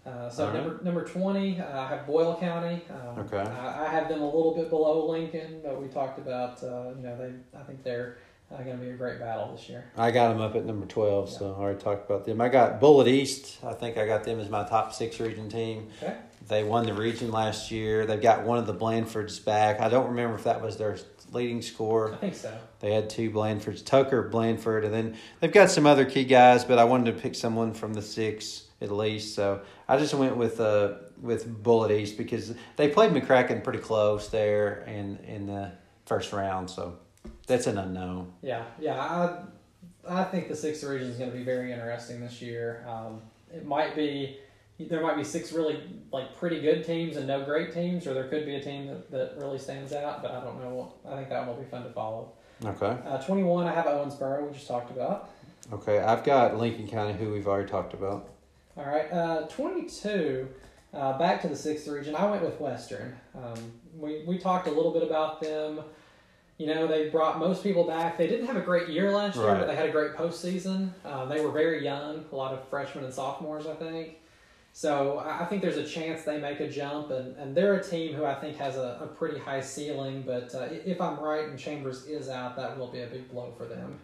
[0.06, 0.54] Uh, so right.
[0.54, 2.82] number number twenty, uh, I have Boyle County.
[2.90, 3.38] Um, Okay.
[3.38, 7.02] I, I have them a little bit below Lincoln, but we talked about uh, you
[7.02, 8.18] know they I think they're
[8.62, 9.84] going to be a great battle this year.
[9.96, 12.40] I got them up at number 12, so I already talked about them.
[12.40, 13.58] I got Bullitt East.
[13.64, 15.88] I think I got them as my top six region team.
[16.02, 16.14] Okay.
[16.46, 18.06] They won the region last year.
[18.06, 19.80] They've got one of the Blandfords back.
[19.80, 20.98] I don't remember if that was their
[21.32, 22.12] leading score.
[22.12, 22.56] I think so.
[22.80, 26.78] They had two Blandfords, Tucker, Blandford, and then they've got some other key guys, but
[26.78, 29.34] I wanted to pick someone from the six at least.
[29.34, 34.28] So I just went with uh, with Bullitt East because they played McCracken pretty close
[34.28, 35.72] there in, in the
[36.06, 36.68] first round.
[36.70, 36.98] So
[37.46, 38.32] that's an unknown.
[38.42, 38.98] Yeah, yeah.
[38.98, 39.42] I
[40.08, 42.84] I think the sixth region is going to be very interesting this year.
[42.88, 43.22] Um,
[43.52, 44.38] it might be
[44.78, 45.80] there might be six really
[46.12, 49.10] like pretty good teams and no great teams, or there could be a team that,
[49.10, 50.22] that really stands out.
[50.22, 50.92] But I don't know.
[51.08, 52.32] I think that one will be fun to follow.
[52.64, 52.96] Okay.
[53.06, 54.46] Uh, Twenty one, I have Owensboro.
[54.46, 55.30] We just talked about.
[55.72, 55.98] Okay.
[55.98, 58.30] I've got Lincoln County, who we've already talked about.
[58.76, 60.48] All right, uh, 22.
[60.92, 62.14] Uh, back to the sixth region.
[62.16, 63.16] I went with Western.
[63.34, 65.80] Um, we we talked a little bit about them.
[66.56, 68.16] You know, they brought most people back.
[68.16, 69.58] They didn't have a great year last year, Right.
[69.58, 70.90] but they had a great postseason.
[71.04, 74.18] Um, they were very young, a lot of freshmen and sophomores, I think.
[74.72, 77.82] So I I think there's a chance they make a jump, and, and they're a
[77.82, 80.22] team who I think has a, a pretty high ceiling.
[80.26, 83.52] But uh, if I'm right and Chambers is out, that will be a big blow
[83.56, 83.98] for them.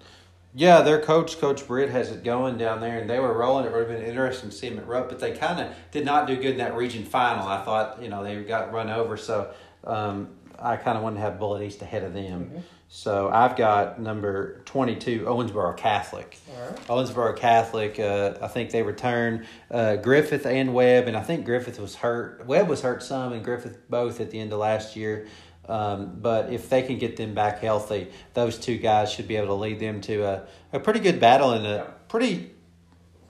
[0.53, 3.67] Yeah, their coach, Coach Britt, has it going down there, and they were rolling.
[3.67, 6.05] It would have been interesting to see them at Rupp, but they kind of did
[6.05, 7.47] not do good in that region final.
[7.47, 9.53] I thought, you know, they got run over, so
[9.85, 10.29] um,
[10.63, 12.51] I kind of wanted to have Bullitt East ahead of them.
[12.55, 12.63] Mhm.
[12.93, 16.37] So I've got number 22, Owensboro Catholic.
[16.59, 16.77] Right.
[16.89, 21.79] Owensboro Catholic, uh, I think they returned uh, Griffith and Webb, and I think Griffith
[21.79, 22.45] was hurt.
[22.47, 25.29] Webb was hurt some, and Griffith both at the end of last year.
[25.69, 29.49] Um, but if they can get them back healthy, those two guys should be able
[29.49, 30.43] to lead them to a,
[30.73, 32.51] a pretty good battle in a pretty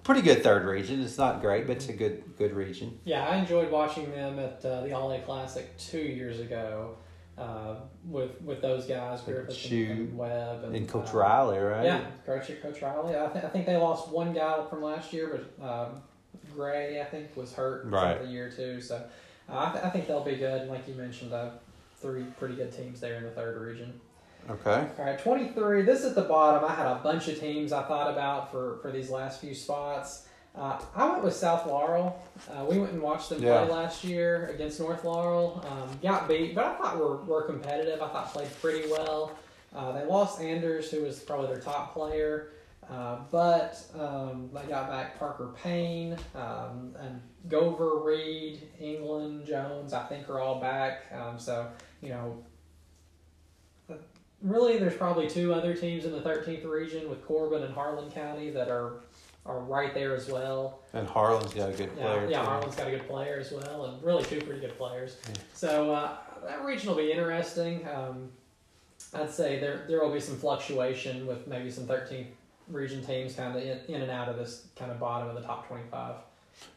[0.05, 1.03] pretty good third region.
[1.03, 2.99] It's not great, but it's a good good region.
[3.05, 6.97] Yeah, I enjoyed watching them at uh, the All A Classic two years ago
[7.39, 7.77] uh,
[8.07, 11.85] with with those guys, Griffith Shoe and, and Webb, and, And Coach uh, Riley, right?
[11.85, 13.17] Yeah, Coach Coach Riley.
[13.17, 16.03] I, th- I think they lost one guy from last year, but um,
[16.55, 18.21] Gray I think was hurt Right.
[18.21, 18.81] the year too.
[18.81, 18.97] So
[19.49, 20.69] uh, I, th- I think they'll be good.
[20.69, 21.51] Like you mentioned, uh,
[22.01, 23.99] three pretty good teams there in the third region.
[24.49, 24.87] Okay.
[24.99, 25.83] All right, 23.
[25.83, 26.69] This at the bottom.
[26.69, 30.27] I had a bunch of teams I thought about for, for these last few spots.
[30.61, 32.21] Uh, I went with South Laurel.
[32.51, 33.65] Uh, we went and watched them Yeah.
[33.65, 35.65] play last year against North Laurel.
[35.67, 38.03] Um, got beat, but I thought we're, were competitive.
[38.03, 39.33] I thought played pretty well.
[39.75, 42.51] Uh, they lost Anders, who was probably their top player,
[42.91, 49.95] uh, but um, they got back Parker Payne um, and Gover, Reed, England, Jones.
[49.95, 51.05] I think are all back.
[51.11, 51.69] Um, so
[52.03, 52.45] you know,
[54.43, 58.51] really, there's probably two other teams in the 13th region with Corbin and Harlan County
[58.51, 59.01] that are
[59.47, 60.81] are right there as well.
[60.93, 62.29] And Harlan's got a good Yeah, player.
[62.31, 62.47] yeah, too.
[62.49, 65.17] Harlan's got a good player as well, and really two pretty good players.
[65.29, 65.35] Yeah.
[65.55, 66.17] So uh,
[66.47, 67.87] that region will be interesting.
[67.89, 68.29] Um,
[69.15, 72.27] I'd say there there will be some fluctuation with maybe some 13th
[72.69, 75.41] region teams kind of in, in and out of this kind of bottom of the
[75.41, 76.15] top 25.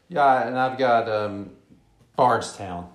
[0.08, 1.50] Yeah, and I've got um,
[2.16, 2.88] Bardstown.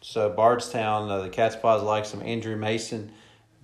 [0.00, 3.10] So Bardstown, uh, the Cats' Pause like some Andrew Mason.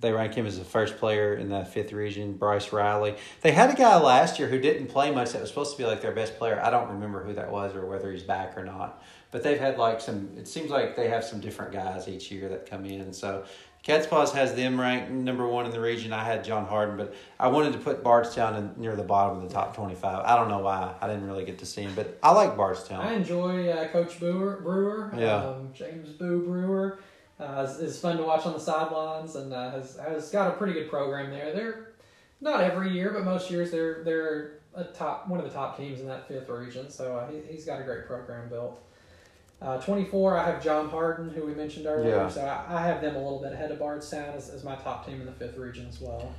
[0.03, 2.33] They rank him as the first player in the fifth region.
[2.33, 3.15] Bryce Riley.
[3.41, 5.31] They had a guy last year who didn't play much.
[5.31, 6.61] That was supposed to be like their best player.
[6.61, 9.01] I don't remember who that was or whether he's back or not.
[9.31, 10.29] But they've had like some.
[10.37, 13.13] It seems like they have some different guys each year that come in.
[13.13, 13.45] So
[13.81, 16.13] Cats' Pause has them ranked number one in the region.
[16.13, 19.43] I had John Harden, but I wanted to put Bardstown in, near the bottom of
[19.47, 20.23] the top twenty-five.
[20.25, 20.93] I don't know why.
[21.01, 23.05] I didn't really get to see him, but I like Bardstown.
[23.05, 25.35] I enjoy uh, Coach Brewer, Brewer Yeah.
[25.45, 26.99] um, James Boo Brewer.
[27.43, 30.53] Uh, is, is fun to watch on the sidelines and uh, has, has got a
[30.53, 31.53] pretty good program there.
[31.53, 31.87] They're
[32.39, 35.99] not every year, but most years they're they're a top one of the top teams
[35.99, 36.89] in that fifth region.
[36.89, 38.81] So uh, he, he's got a great program built.
[39.61, 42.15] Uh, 24, I have John Harden, who we mentioned earlier.
[42.15, 42.27] Yeah.
[42.27, 45.05] So I, I have them a little bit ahead of Bardstown as, as my top
[45.05, 46.33] team in the fifth region as well.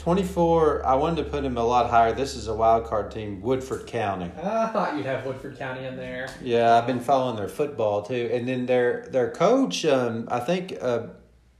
[0.00, 2.14] 24, I wanted to put him a lot higher.
[2.14, 4.32] This is a wild card team, Woodford County.
[4.42, 6.26] I thought you'd have Woodford County in there.
[6.42, 8.30] Yeah, I've been following their football too.
[8.32, 11.08] And then their their coach, um, I think uh,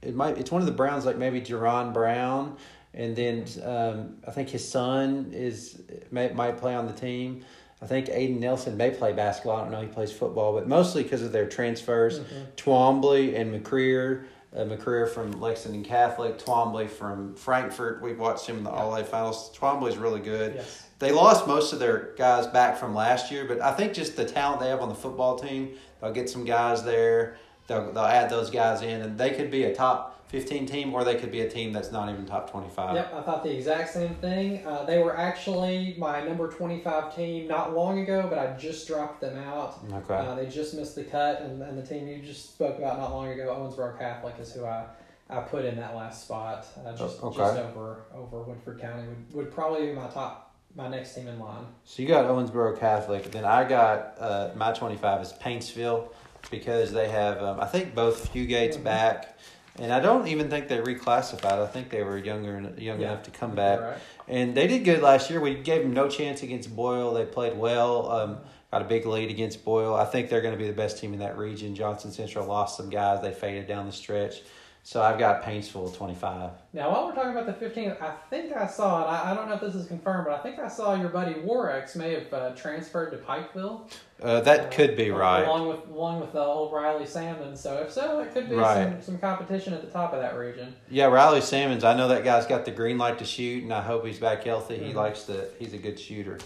[0.01, 2.57] it might it's one of the Browns, like maybe Jerron Brown.
[2.95, 5.79] And then um, I think his son is
[6.09, 7.45] may, might play on the team.
[7.79, 9.57] I think Aiden Nelson may play basketball.
[9.57, 9.81] I don't know.
[9.81, 12.19] He plays football, but mostly because of their transfers.
[12.57, 14.25] Twombly and McCreer.
[14.53, 18.01] Uh, McCreer from Lexington Catholic, Twombly from Frankfort.
[18.01, 19.49] We've watched him in the All A finals.
[19.57, 20.55] Twombly's really good.
[20.55, 20.87] Yes.
[20.99, 24.25] They lost most of their guys back from last year, but I think just the
[24.25, 27.37] talent they have on the football team, they'll get some guys there.
[27.67, 31.03] They'll, they'll add those guys in, and they could be a top 15 team, or
[31.03, 32.95] they could be a team that's not even top 25.
[32.95, 34.65] Yep, I thought the exact same thing.
[34.65, 39.19] Uh, they were actually my number 25 team not long ago, but I just dropped
[39.19, 39.79] them out.
[39.91, 40.13] Okay.
[40.15, 43.11] Uh, they just missed the cut, and, and the team you just spoke about not
[43.11, 44.85] long ago, Owensboro Catholic, is who I,
[45.29, 46.65] I put in that last spot.
[46.85, 47.39] Uh, just, Oh, okay.
[47.39, 51.39] just over over Woodford County would, would probably be my top, my next team in
[51.39, 51.65] line.
[51.83, 53.29] So you got Owensboro Catholic.
[53.31, 56.07] Then I got uh, my 25 is Paintsville
[56.49, 58.83] because they have, um, I think, both Fugates Mhm.
[58.85, 59.37] back.
[59.79, 61.45] And I don't even think they reclassified.
[61.61, 63.13] I think they were younger and young Yeah.
[63.13, 63.79] enough to come back.
[63.79, 63.97] Right.
[64.27, 65.39] And they did good last year.
[65.39, 67.13] We gave them no chance against Boyle.
[67.13, 68.11] They played well.
[68.11, 68.37] Um,
[68.71, 69.95] got a big lead against Boyle.
[69.95, 71.73] I think they're going to be the best team in that region.
[71.75, 73.21] Johnson Central lost some guys.
[73.21, 74.41] They faded down the stretch.
[74.83, 76.49] So I've got Paintsville 25.
[76.73, 79.47] Now, while we're talking about the 15, I think I saw, and I, I don't
[79.47, 82.33] know if this is confirmed, but I think I saw your buddy Warex may have
[82.33, 83.91] uh, transferred to Pikeville.
[84.21, 85.43] Uh, that Uh, could be right.
[85.43, 87.55] Along with along with the old Riley Salmon.
[87.55, 88.91] So if so, it could be Right.
[88.91, 90.75] some, some competition at the top of that region.
[90.89, 91.83] Yeah, Riley Salmons.
[91.83, 94.43] I know that guy's got the green light to shoot, and I hope he's back
[94.43, 94.77] healthy.
[94.77, 94.95] He Mhm.
[94.95, 95.47] likes to.
[95.59, 96.39] He's a good shooter.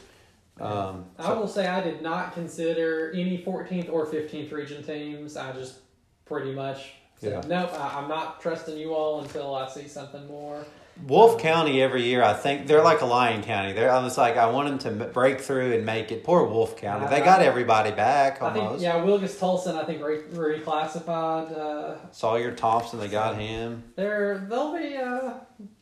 [0.60, 5.36] Um, I so- will say I did not consider any 14th or 15th region teams.
[5.38, 5.80] I just
[6.26, 7.42] pretty much Yeah.
[7.48, 10.66] nope, I, I'm not trusting you all until I see something more.
[11.08, 13.74] Wolf County every year, I think they're like a Lyon County.
[13.74, 13.92] They're.
[13.92, 16.24] I was like, I want them to break through and make it.
[16.24, 17.08] Poor Wolf County.
[17.08, 18.82] They got everybody back I think, almost.
[18.84, 21.52] yeah, Wilgus Tolson, I think, re- reclassified.
[21.58, 23.84] Uh, Sawyer Thompson, they got him.
[23.96, 25.34] they're, they'll be uh,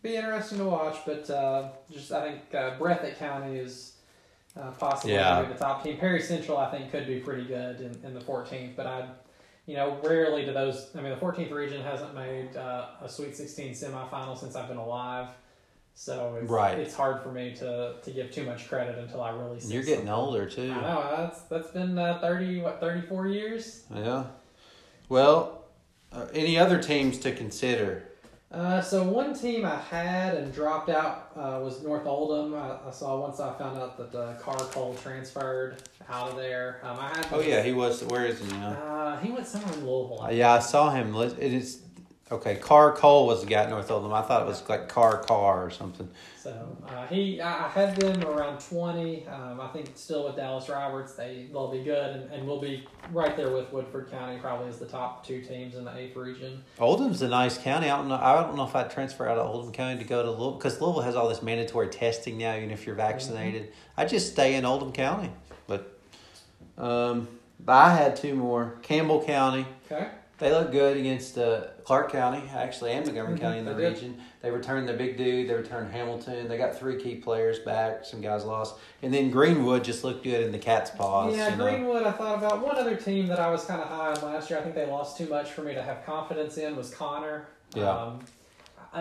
[0.02, 3.98] be interesting to watch, but uh, just I think uh, Breathitt County is
[4.60, 5.44] uh, possibly Yeah.
[5.44, 5.98] the top team.
[5.98, 9.08] Perry Central, I think, could be pretty good in, in the 14th, but I,
[9.66, 10.90] you know, rarely do those.
[10.98, 14.78] I mean, the 14th region hasn't made uh, a Sweet 16 semifinal since I've been
[14.78, 15.28] alive,
[15.96, 16.78] so it's, Right.
[16.78, 19.60] it's hard for me to, to give too much credit until I really.
[19.60, 20.14] See You're getting something.
[20.14, 20.72] older too.
[20.72, 23.84] I know that's that's been uh, 30 what 34 years.
[23.94, 24.26] Yeah.
[25.10, 25.64] Well,
[26.12, 28.04] uh, any other teams to consider?
[28.52, 32.54] Uh, so one team I had and dropped out uh, was North Oldham.
[32.54, 36.80] I, I saw once I found out that uh, Carr Cole transferred out of there.
[36.84, 37.28] Um, I had.
[37.32, 38.04] Oh yeah, he was.
[38.04, 38.70] Where is he now?
[38.70, 40.22] Uh, he went somewhere in Louisville.
[40.24, 41.16] Uh, yeah, I saw him.
[41.16, 41.82] It is
[42.32, 42.56] okay.
[42.56, 44.14] Carr Cole was the guy at North Oldham.
[44.14, 46.10] I thought it was like Carr Carr or something.
[46.44, 49.26] So uh, he, I I had them around twenty.
[49.28, 52.86] Um, I think still with Dallas Roberts, they they'll be good and, and we'll be
[53.14, 56.62] right there with Woodford County, probably as the top two teams in the eighth region.
[56.80, 57.90] Oldham's a nice county.
[57.90, 58.16] I don't know.
[58.16, 60.82] I don't know if I'd transfer out of Oldham County to go to Louisville because
[60.82, 63.72] Louisville has all this mandatory testing now, even if you're vaccinated.
[63.96, 65.32] I just stay in Oldham County.
[65.68, 65.90] But
[66.78, 67.28] Um,
[67.68, 68.76] I had two more.
[68.82, 69.66] Campbell County.
[69.92, 70.08] Okay.
[70.40, 73.84] They look good against uh, Clark County, actually, and Montgomery Mhm, County in the they
[73.84, 73.94] did.
[73.94, 74.22] region.
[74.42, 75.48] They returned the big dude.
[75.50, 76.48] They returned Hamilton.
[76.50, 78.04] They got three key players back.
[78.04, 81.38] Some guys lost, and then Greenwood just looked good in the Cats' Pause.
[81.38, 81.64] Yeah, you know.
[81.64, 82.04] Greenwood.
[82.04, 84.60] I thought about one other team that I was kind of high on last year.
[84.60, 86.76] I think they lost too much for me to have confidence in.
[86.76, 87.48] Was Connor.
[87.76, 87.90] Yeah.
[87.90, 88.20] Um,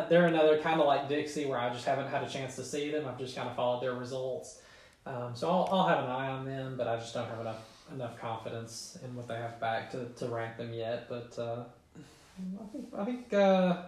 [0.08, 2.90] they're another kind of like Dixie, where I just haven't had a chance to see
[2.90, 3.06] them.
[3.08, 4.60] I've just kind of followed their results.
[5.04, 7.68] Um, so I'll, I'll have an eye on them, but I just don't have enough
[7.92, 11.08] enough confidence in what they have back to, to rank them yet.
[11.08, 11.64] But uh,
[11.98, 13.82] I think I think uh,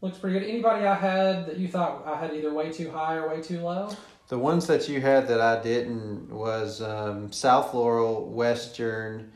[0.00, 0.48] looks pretty good.
[0.48, 3.60] Anybody I had that you thought I had either way too high or way too
[3.60, 3.90] low?
[4.28, 9.32] The ones that you had that I didn't was um, South Laurel, Western,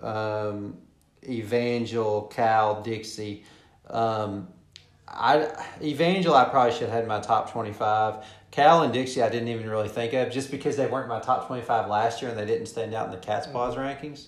[0.00, 0.76] um,
[1.28, 3.44] Evangel, Cal, Dixie.
[3.88, 4.48] Um,
[5.08, 5.48] I
[5.82, 8.24] Evangel I probably should have had in my top twenty five.
[8.50, 11.46] Cal and Dixie I didn't even really think of just because they weren't my top
[11.46, 14.26] twenty five last year and they didn't stand out in the Cats' Pause rankings.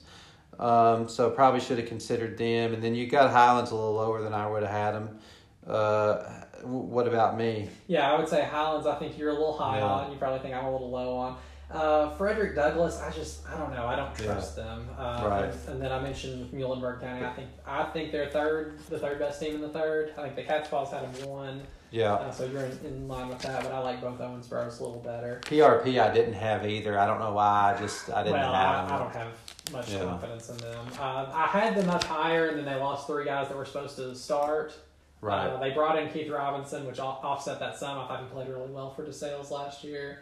[0.58, 2.74] Um, so probably should have considered them.
[2.74, 5.18] And then you got Highlands a little lower than I would have had them.
[5.66, 6.22] Uh,
[6.60, 7.68] w- what about me?
[7.86, 8.86] Yeah, I would say Highlands.
[8.86, 9.84] I think you're a little high Yeah.
[9.86, 10.12] on.
[10.12, 11.36] You probably think I'm a little low on.
[11.70, 13.86] Uh, Frederick Douglass, I just I don't know.
[13.86, 14.26] I don't Yeah.
[14.32, 14.88] trust them.
[14.98, 15.54] Uh, Right.
[15.68, 17.24] And, then I mentioned Muhlenberg County.
[17.24, 20.12] I think I think they're third, the third best team in the third.
[20.18, 21.62] I think the Cats' Pause had them one,
[21.92, 22.14] Yeah.
[22.14, 23.62] uh, so you're in, in line with that.
[23.62, 25.40] But I like both Owensboro's a little better.
[25.44, 26.98] PRP I didn't have either.
[26.98, 27.74] I don't know why.
[27.76, 28.94] I just I didn't well, have I.
[28.96, 29.28] I don't have
[29.72, 30.00] much Yeah.
[30.04, 30.86] confidence in them.
[30.98, 33.94] Uh, I had them up higher, and then they lost three guys that were supposed
[33.96, 34.72] to start.
[35.20, 35.48] right.
[35.50, 37.96] Uh, they brought in Keith Robinson, which offset that some.
[37.98, 40.20] I thought he played really well for DeSales last year.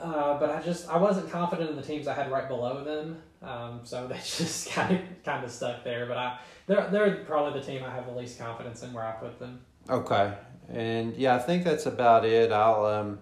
[0.00, 3.22] Uh, but I just I wasn't confident in the teams I had right below them,
[3.42, 6.06] um, so they just kind of kind of stuck there.
[6.06, 9.12] But I they're they're probably the team I have the least confidence in where I
[9.12, 9.60] put them.
[9.88, 10.34] Okay.
[10.68, 12.52] And yeah, I think that's about it.
[12.52, 13.18] I'll um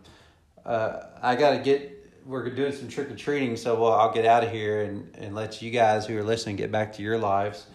[0.65, 1.93] uh I got to get
[2.27, 5.35] we're doing some trick or treating, so well, I'll get out of here and and
[5.35, 7.67] let you guys who are listening get back to your lives.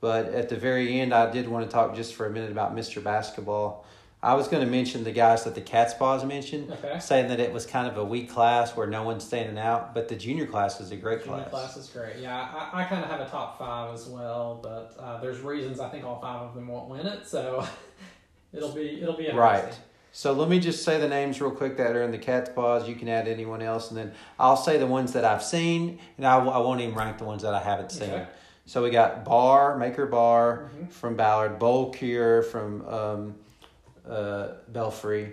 [0.00, 2.74] But at the very end, I did want to talk just for a minute about
[2.74, 3.04] Mr.
[3.04, 3.84] Basketball.
[4.22, 6.98] I was going to mention the guys that the Cats' Pause mentioned, Okay.
[7.00, 10.08] saying that it was kind of a weak class where no one's standing out, but
[10.08, 11.50] the junior class is a great Junior class.
[11.50, 12.16] class is great.
[12.18, 15.80] Yeah, I, I kind of have a top five as well, but uh, there's reasons
[15.80, 17.66] I think all five of them won't win it, so
[18.52, 19.38] it'll be it'll be interesting.
[19.38, 19.78] Right.
[20.12, 22.88] So let me just say the names real quick that are in the Cats' Pause.
[22.90, 26.26] You can add anyone else, and then I'll say the ones that I've seen, and
[26.26, 28.10] I, I won't even rank the ones that I haven't seen.
[28.10, 28.26] Okay.
[28.66, 30.90] So we got Bar Maker Bar Mhm.
[30.92, 33.34] from Ballard, Bowl Cure from um,
[34.10, 35.32] uh, Belfry,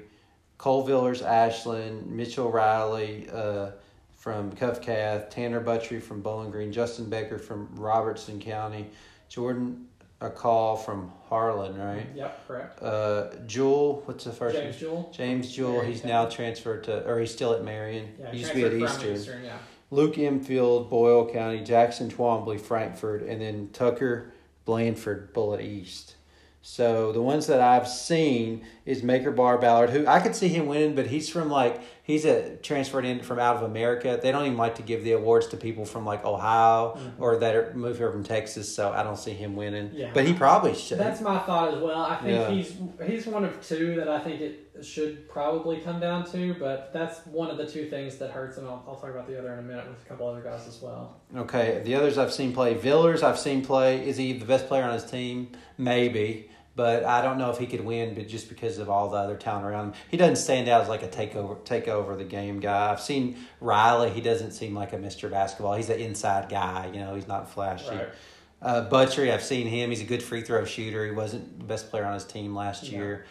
[0.57, 3.71] Cole Villers Ashland, Mitchell Riley uh,
[4.15, 8.88] from CovCath, Tanner Buttrey from Bowling Green, Justin Baker from Robertson County,
[9.30, 9.88] Jordan
[10.19, 12.07] a call from Harlan, right?
[12.15, 12.82] Yep, correct.
[12.82, 14.80] Uh, Jewel, what's the first James name?
[14.80, 15.09] Jewell.
[15.13, 15.73] James Jewell.
[15.73, 16.13] Marion He's County.
[16.13, 18.09] now transferred to, or he's still at Marion.
[18.19, 19.43] Yeah, he used to be at from Eastern.
[19.43, 19.57] yeah.
[19.91, 24.34] Luke Imfield, Boyle County, Jackson Twombly, Frankfort, and then Tucker
[24.65, 26.15] Blandford, Bullitt East.
[26.70, 30.65] So the ones that I've seen is Maker Bar Ballard, who I could see him
[30.68, 34.20] winning, but he's from like he's a transferred in from out of America.
[34.22, 37.11] They don't even like to give the awards to people from like Ohio Mhm.
[37.20, 38.68] or that are moved here from Texas.
[38.76, 39.91] So I don't see him winning.
[39.93, 40.11] Yeah.
[40.13, 40.97] But he probably should.
[40.97, 42.01] That's my thought as well.
[42.01, 42.49] I think Yeah.
[42.49, 42.74] he's
[43.07, 47.26] he's one of two that I think it should probably come down to, but that's
[47.28, 48.65] one of the two things that hurts him.
[48.68, 50.82] I'll, I'll talk about the other in a minute with a couple other guys as
[50.82, 51.15] well.
[51.36, 52.74] Okay, the others I've seen play.
[52.74, 54.05] Villers I've seen play.
[54.07, 55.53] Is he the best player on his team?
[55.80, 58.13] Maybe, but I don't know if he could win.
[58.13, 60.88] But just because of all the other talent around him, he doesn't stand out as
[60.88, 62.89] like a takeover take over the game guy.
[62.91, 64.11] I've seen Riley.
[64.11, 65.73] He doesn't seem like a Mister Basketball.
[65.75, 66.89] He's an inside guy.
[66.93, 67.89] You know, he's not flashy.
[67.89, 68.07] Right.
[68.61, 69.89] Uh, Buttrey, I've seen him.
[69.89, 71.05] He's a good free throw shooter.
[71.05, 72.97] He wasn't the best player on his team last Yeah.
[72.97, 73.25] year.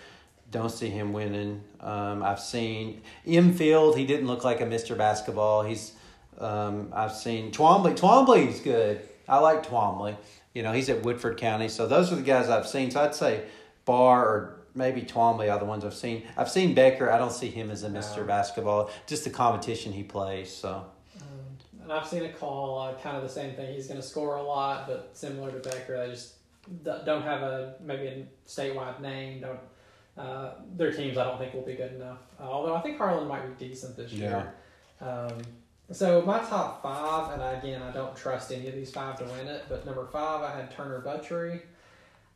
[0.52, 1.62] Don't see him winning.
[1.80, 3.96] Um, I've seen Infield.
[3.96, 4.96] He didn't look like a Mr.
[4.96, 5.62] Basketball.
[5.62, 5.92] He's.
[6.38, 7.96] Um, I've seen Twombly.
[7.96, 9.00] Twombly's good.
[9.28, 10.16] I like Twombly.
[10.56, 11.68] You know, he's at Woodford County.
[11.68, 12.90] So those are the guys I've seen.
[12.90, 13.44] So I'd say
[13.84, 16.22] Barr or maybe Twombly are the ones I've seen.
[16.34, 17.12] I've seen Becker.
[17.12, 18.20] I don't see him as a Mr.
[18.20, 18.24] No.
[18.24, 18.90] Basketball.
[19.06, 20.50] Just the competition he plays.
[20.50, 20.86] So
[21.20, 23.74] Um, and I've seen a call, uh, kind of the same thing.
[23.74, 26.36] He's going to score a lot, but similar to Becker, they just
[26.84, 29.42] d- don't have a maybe a statewide name.
[29.42, 29.60] Don't
[30.16, 31.18] uh, their teams?
[31.18, 32.20] I don't think will be good enough.
[32.40, 34.54] Uh, although I think Harlan might be decent this year.
[35.02, 35.36] Um,
[35.92, 39.46] so my top five, and again, I don't trust any of these five to win
[39.46, 39.64] it.
[39.68, 41.60] But number five, I had Turner Buttrey.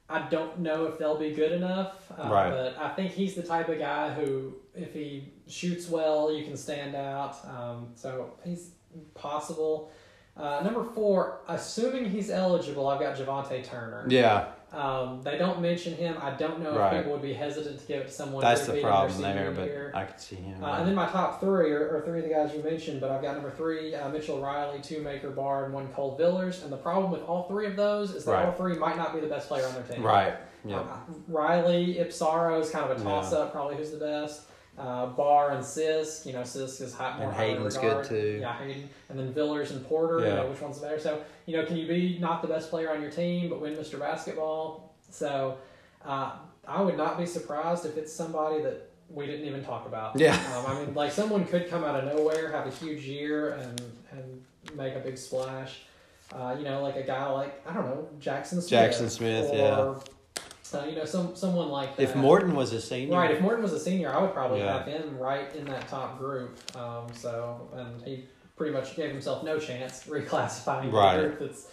[0.09, 2.51] I don't know if they'll be good enough, uh, Right.
[2.51, 6.57] but I think he's the type of guy who, if he shoots well, you can
[6.57, 7.37] stand out.
[7.47, 8.73] Um, so he's
[9.15, 9.93] possible.
[10.37, 14.05] Uh, number four, assuming he's eligible, I've got Javante Turner.
[14.09, 16.17] yeah, Um, they don't mention him.
[16.23, 16.93] I don't know Right.
[16.95, 18.41] if people would be hesitant to give it to someone.
[18.43, 19.91] That's the beat him their problem there, year.
[19.93, 20.63] but I could see him.
[20.63, 23.11] Uh, and then my top three are, are three of the guys you mentioned, but
[23.11, 26.63] I've got number three, uh, Mitchell Riley, two Maker Bar, and one Cole Villers.
[26.63, 28.47] And the problem with all three of those is that Right.
[28.47, 30.05] all three might not be the best player on their team.
[30.07, 30.35] right.
[30.65, 30.81] Yeah.
[30.81, 30.85] Uh,
[31.29, 34.43] Riley, Ipsaro is kind of a toss up, probably who's the best.
[34.81, 38.39] Uh, Bar and Sisk, you know, Sisk is hot more And Hayden's good, too.
[38.41, 38.89] Yeah, Hayden.
[39.11, 40.35] And then Villers and Porter, you Yeah.
[40.37, 40.99] know, which one's better.
[40.99, 43.75] So, you know, can you be not the best player on your team but win
[43.77, 43.99] Mr.
[43.99, 44.95] Basketball?
[45.11, 45.59] So,
[46.05, 46.33] uh,
[46.67, 50.19] I would not be surprised if it's somebody that we didn't even talk about.
[50.19, 50.35] Yeah.
[50.57, 53.83] Um, I mean, like someone could come out of nowhere, have a huge year, and
[54.13, 54.45] and
[54.77, 55.81] make a big splash.
[56.33, 58.71] Uh, you know, like a guy like I don't know Jackson Smith.
[58.71, 59.95] Jackson Smith, or, yeah.
[60.75, 62.03] Uh, you know, some someone like that.
[62.03, 64.79] If Morton was a senior, Right, if Morton was a senior, I would probably Yeah.
[64.79, 66.57] have him right in that top group.
[66.77, 68.25] Um, so, and he
[68.57, 71.17] pretty much gave himself no chance reclassifying Right.
[71.17, 71.39] the group.
[71.41, 71.67] That's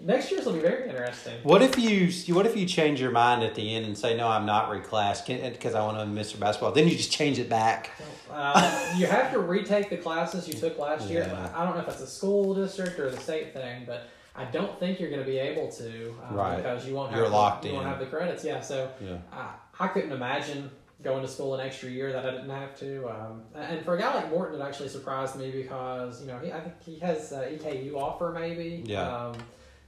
[0.00, 1.34] next year's will be very interesting.
[1.42, 4.28] What if you what if you change your mind at the end and say no,
[4.28, 6.38] I'm not reclassed because I want to Mr.
[6.38, 6.72] Basketball?
[6.72, 7.90] Then you just change it back.
[8.30, 11.22] Uh, you have to retake the classes you took last year.
[11.32, 11.48] Yeah.
[11.54, 14.78] I don't know if it's a school district or the state thing, but I don't
[14.78, 16.56] think you're going to be able to um, Right.
[16.56, 18.44] because you won't have You're the- locked you won't have the credits.
[18.44, 19.16] Yeah, so Yeah.
[19.32, 20.70] I, I couldn't imagine
[21.02, 23.08] going to school an extra year that I didn't have to.
[23.08, 26.52] Um, and for a guy like Morton, it actually surprised me because you know he
[26.52, 28.82] I think he has uh, EKU offer maybe.
[28.86, 29.08] Yeah.
[29.26, 29.34] Um,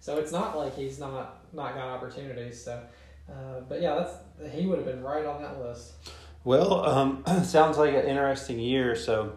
[0.01, 2.63] so it's not like he's not not got opportunities.
[2.63, 2.81] So,
[3.31, 5.93] uh, but yeah, that's he would have been right on that list.
[6.45, 8.95] Well, um, sounds like an interesting year.
[8.95, 9.33] So,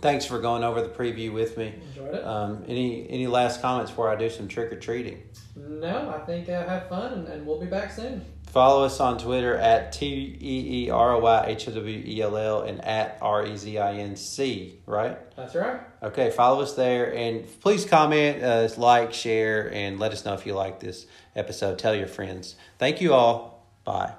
[0.00, 1.74] thanks for going over the preview with me.
[1.90, 2.24] Enjoyed it.
[2.24, 5.22] Um, any any last comments before I do some trick or treating?
[5.56, 8.24] no, I think uh, have fun and, and we'll be back soon.
[8.46, 12.22] Follow us on Twitter at T E E R O Y H O W E
[12.22, 15.18] L L and at R E Z I N C, right?
[15.36, 15.80] That's right.
[16.02, 20.46] Okay, follow us there and please comment, uh, like, share, and let us know if
[20.46, 21.78] you like this episode.
[21.78, 22.56] Tell your friends.
[22.78, 23.66] Thank you all.
[23.84, 24.14] Bye.